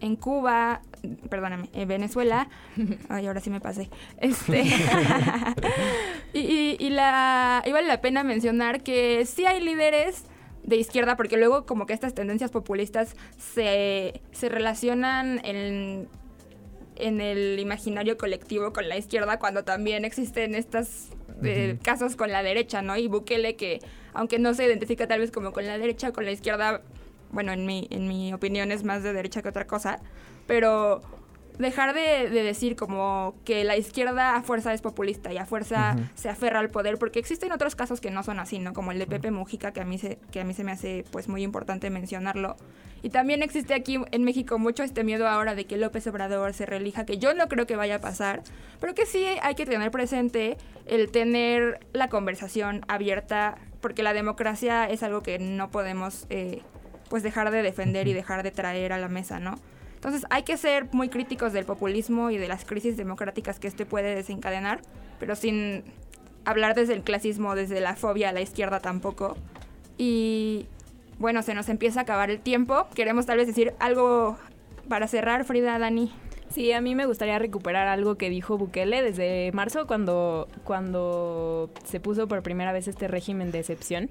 en 0.00 0.16
Cuba, 0.16 0.82
perdóname, 1.28 1.68
en 1.72 1.88
Venezuela, 1.88 2.48
ay, 3.08 3.26
ahora 3.26 3.40
sí 3.40 3.50
me 3.50 3.60
pasé, 3.60 3.90
este, 4.18 4.62
y, 6.32 6.76
y, 6.78 6.90
la, 6.90 7.62
y 7.66 7.72
vale 7.72 7.86
la 7.86 8.00
pena 8.00 8.24
mencionar 8.24 8.82
que 8.82 9.24
sí 9.26 9.46
hay 9.46 9.62
líderes 9.62 10.24
de 10.62 10.76
izquierda, 10.76 11.16
porque 11.16 11.36
luego 11.36 11.66
como 11.66 11.86
que 11.86 11.92
estas 11.92 12.14
tendencias 12.14 12.50
populistas 12.50 13.16
se, 13.38 14.20
se 14.32 14.48
relacionan 14.48 15.40
en, 15.44 16.08
en 16.96 17.20
el 17.20 17.58
imaginario 17.58 18.16
colectivo 18.16 18.72
con 18.72 18.88
la 18.88 18.96
izquierda, 18.96 19.38
cuando 19.38 19.64
también 19.64 20.04
existen 20.04 20.54
estos 20.54 21.08
eh, 21.42 21.78
casos 21.82 22.16
con 22.16 22.30
la 22.30 22.42
derecha, 22.42 22.82
¿no? 22.82 22.96
Y 22.96 23.08
Bukele 23.08 23.56
que, 23.56 23.80
aunque 24.12 24.38
no 24.38 24.54
se 24.54 24.64
identifica 24.64 25.06
tal 25.06 25.20
vez 25.20 25.30
como 25.30 25.52
con 25.52 25.66
la 25.66 25.78
derecha, 25.78 26.12
con 26.12 26.24
la 26.24 26.32
izquierda, 26.32 26.82
bueno, 27.32 27.52
en 27.52 27.66
mi, 27.66 27.86
en 27.90 28.08
mi 28.08 28.32
opinión 28.32 28.72
es 28.72 28.84
más 28.84 29.02
de 29.02 29.12
derecha 29.12 29.42
que 29.42 29.48
otra 29.48 29.66
cosa, 29.66 30.00
pero 30.46 31.02
dejar 31.60 31.94
de, 31.94 32.30
decir 32.30 32.74
como 32.74 33.34
que 33.44 33.64
la 33.64 33.76
izquierda 33.76 34.34
a 34.34 34.42
fuerza 34.42 34.72
es 34.72 34.80
populista 34.80 35.32
y 35.32 35.36
a 35.36 35.44
fuerza 35.44 35.96
se 36.14 36.28
aferra 36.28 36.58
al 36.58 36.70
poder, 36.70 36.98
porque 36.98 37.18
existen 37.18 37.52
otros 37.52 37.76
casos 37.76 38.00
que 38.00 38.10
no 38.10 38.22
son 38.22 38.40
así, 38.40 38.58
¿no? 38.58 38.72
Como 38.72 38.92
el 38.92 38.98
de 38.98 39.06
Pepe 39.06 39.30
Mujica, 39.30 39.72
que 39.72 39.80
a 39.80 39.84
mí 39.84 39.98
se, 39.98 40.18
que 40.32 40.40
a 40.40 40.44
mí 40.44 40.54
se 40.54 40.64
me 40.64 40.72
hace 40.72 41.04
pues 41.10 41.28
muy 41.28 41.42
importante 41.42 41.90
mencionarlo. 41.90 42.56
Y 43.02 43.10
también 43.10 43.42
existe 43.42 43.74
aquí 43.74 43.98
en 44.10 44.24
México 44.24 44.58
mucho 44.58 44.82
este 44.82 45.04
miedo 45.04 45.28
ahora 45.28 45.54
de 45.54 45.66
que 45.66 45.76
López 45.76 46.06
Obrador 46.06 46.54
se 46.54 46.66
relija, 46.66 47.04
que 47.04 47.18
yo 47.18 47.34
no 47.34 47.48
creo 47.48 47.66
que 47.66 47.76
vaya 47.76 47.96
a 47.96 48.00
pasar, 48.00 48.42
pero 48.80 48.94
que 48.94 49.06
sí 49.06 49.24
hay 49.42 49.54
que 49.54 49.66
tener 49.66 49.90
presente 49.90 50.56
el 50.86 51.10
tener 51.10 51.80
la 51.92 52.08
conversación 52.08 52.84
abierta, 52.88 53.58
porque 53.80 54.02
la 54.02 54.12
democracia 54.12 54.86
es 54.86 55.02
algo 55.02 55.22
que 55.22 55.38
no 55.38 55.70
podemos 55.70 56.26
eh, 56.30 56.62
pues 57.10 57.22
dejar 57.22 57.50
de 57.50 57.62
defender 57.62 58.08
y 58.08 58.14
dejar 58.14 58.42
de 58.42 58.52
traer 58.52 58.94
a 58.94 58.98
la 58.98 59.08
mesa, 59.08 59.40
¿no? 59.40 59.56
Entonces 59.96 60.24
hay 60.30 60.44
que 60.44 60.56
ser 60.56 60.86
muy 60.92 61.10
críticos 61.10 61.52
del 61.52 61.66
populismo 61.66 62.30
y 62.30 62.38
de 62.38 62.48
las 62.48 62.64
crisis 62.64 62.96
democráticas 62.96 63.58
que 63.58 63.68
este 63.68 63.84
puede 63.84 64.14
desencadenar, 64.14 64.80
pero 65.18 65.36
sin 65.36 65.84
hablar 66.46 66.74
desde 66.74 66.94
el 66.94 67.02
clasismo, 67.02 67.54
desde 67.54 67.80
la 67.80 67.96
fobia 67.96 68.30
a 68.30 68.32
la 68.32 68.40
izquierda 68.40 68.80
tampoco. 68.80 69.36
Y 69.98 70.66
bueno, 71.18 71.42
se 71.42 71.52
nos 71.52 71.68
empieza 71.68 72.00
a 72.00 72.02
acabar 72.04 72.30
el 72.30 72.40
tiempo. 72.40 72.86
Queremos 72.94 73.26
tal 73.26 73.36
vez 73.36 73.48
decir 73.48 73.74
algo 73.78 74.38
para 74.88 75.06
cerrar, 75.06 75.44
Frida, 75.44 75.78
Dani. 75.78 76.12
Sí, 76.48 76.72
a 76.72 76.80
mí 76.80 76.94
me 76.94 77.06
gustaría 77.06 77.38
recuperar 77.38 77.86
algo 77.88 78.16
que 78.16 78.30
dijo 78.30 78.56
Bukele 78.56 79.02
desde 79.02 79.52
marzo 79.52 79.86
cuando, 79.86 80.48
cuando 80.64 81.70
se 81.84 82.00
puso 82.00 82.26
por 82.26 82.42
primera 82.42 82.72
vez 82.72 82.88
este 82.88 83.06
régimen 83.06 83.52
de 83.52 83.58
excepción, 83.58 84.10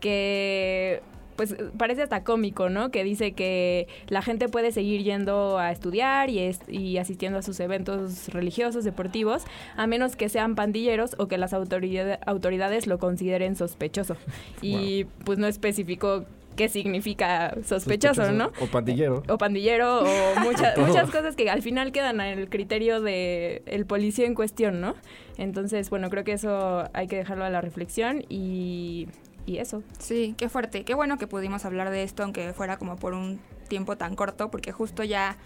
que 0.00 1.02
pues 1.42 1.56
parece 1.76 2.02
hasta 2.02 2.22
cómico, 2.22 2.68
¿no? 2.68 2.90
Que 2.90 3.02
dice 3.02 3.32
que 3.32 3.88
la 4.06 4.22
gente 4.22 4.48
puede 4.48 4.70
seguir 4.70 5.02
yendo 5.02 5.58
a 5.58 5.72
estudiar 5.72 6.30
y, 6.30 6.50
y 6.68 6.98
asistiendo 6.98 7.38
a 7.38 7.42
sus 7.42 7.58
eventos 7.58 8.28
religiosos, 8.28 8.84
deportivos, 8.84 9.42
a 9.76 9.88
menos 9.88 10.14
que 10.14 10.28
sean 10.28 10.54
pandilleros 10.54 11.16
o 11.18 11.26
que 11.26 11.38
las 11.38 11.52
autoridades 11.52 12.86
lo 12.86 12.98
consideren 12.98 13.56
sospechoso. 13.56 14.16
Y 14.60 15.04
pues 15.24 15.38
no 15.38 15.48
especificó 15.48 16.24
qué 16.54 16.68
significa 16.68 17.56
sospechoso, 17.64 18.30
¿no? 18.30 18.52
O 18.60 18.66
pandillero. 18.66 19.24
O 19.28 19.36
pandillero, 19.38 20.02
o 20.02 20.40
muchas 20.44 20.78
muchas 20.78 21.10
cosas 21.10 21.34
que 21.34 21.50
al 21.50 21.62
final 21.62 21.90
quedan 21.90 22.20
en 22.20 22.38
el 22.38 22.48
criterio 22.48 23.00
del 23.00 23.62
el 23.66 23.86
policía 23.86 24.26
en 24.26 24.34
cuestión, 24.34 24.80
¿no? 24.80 24.94
Entonces, 25.38 25.90
bueno, 25.90 26.08
creo 26.08 26.22
que 26.22 26.32
eso 26.32 26.84
hay 26.92 27.08
que 27.08 27.16
dejarlo 27.16 27.44
a 27.44 27.50
la 27.50 27.60
reflexión 27.60 28.24
y 28.28 29.08
y 29.46 29.58
eso. 29.58 29.82
Sí, 29.98 30.34
qué 30.36 30.48
fuerte. 30.48 30.84
Qué 30.84 30.94
bueno 30.94 31.18
que 31.18 31.26
pudimos 31.26 31.64
hablar 31.64 31.90
de 31.90 32.02
esto, 32.02 32.22
aunque 32.22 32.52
fuera 32.52 32.76
como 32.76 32.96
por 32.96 33.14
un 33.14 33.40
tiempo 33.68 33.96
tan 33.96 34.16
corto, 34.16 34.50
porque 34.50 34.72
justo 34.72 35.04
ya 35.04 35.36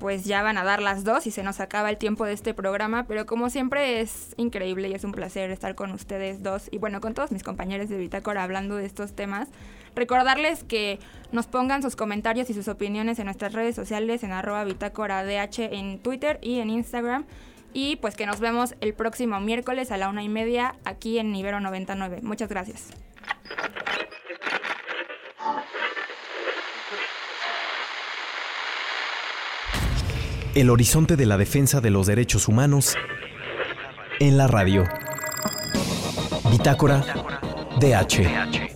pues 0.00 0.24
ya 0.24 0.42
van 0.42 0.56
a 0.56 0.64
dar 0.64 0.80
las 0.80 1.04
dos 1.04 1.26
y 1.26 1.30
se 1.30 1.42
nos 1.42 1.60
acaba 1.60 1.90
el 1.90 1.98
tiempo 1.98 2.24
de 2.24 2.32
este 2.32 2.54
programa, 2.54 3.04
pero 3.06 3.26
como 3.26 3.50
siempre 3.50 4.00
es 4.00 4.34
increíble 4.38 4.88
y 4.88 4.94
es 4.94 5.04
un 5.04 5.12
placer 5.12 5.50
estar 5.50 5.74
con 5.74 5.92
ustedes 5.92 6.42
dos 6.42 6.68
y 6.72 6.78
bueno, 6.78 7.02
con 7.02 7.12
todos 7.12 7.30
mis 7.30 7.42
compañeros 7.42 7.90
de 7.90 7.98
Bitácora 7.98 8.42
hablando 8.42 8.76
de 8.76 8.86
estos 8.86 9.12
temas. 9.12 9.48
Recordarles 9.94 10.64
que 10.64 10.98
nos 11.32 11.46
pongan 11.46 11.82
sus 11.82 11.96
comentarios 11.96 12.48
y 12.48 12.54
sus 12.54 12.68
opiniones 12.68 13.18
en 13.18 13.26
nuestras 13.26 13.52
redes 13.52 13.76
sociales 13.76 14.22
en 14.24 14.32
arroba 14.32 14.64
bitácora 14.64 15.22
DH 15.22 15.68
en 15.74 15.98
Twitter 15.98 16.38
y 16.40 16.60
en 16.60 16.70
Instagram. 16.70 17.26
Y 17.72 17.96
pues 17.96 18.16
que 18.16 18.26
nos 18.26 18.40
vemos 18.40 18.74
el 18.80 18.94
próximo 18.94 19.40
miércoles 19.40 19.90
a 19.90 19.96
la 19.96 20.08
una 20.08 20.22
y 20.22 20.28
media 20.28 20.76
aquí 20.84 21.18
en 21.18 21.32
Nivero 21.32 21.60
99. 21.60 22.20
Muchas 22.22 22.48
gracias. 22.48 22.88
El 30.54 30.68
horizonte 30.68 31.16
de 31.16 31.26
la 31.26 31.36
defensa 31.36 31.80
de 31.80 31.90
los 31.90 32.08
derechos 32.08 32.48
humanos 32.48 32.96
en 34.18 34.36
la 34.36 34.48
radio. 34.48 34.84
Bitácora 36.50 37.04
DH. 37.80 38.69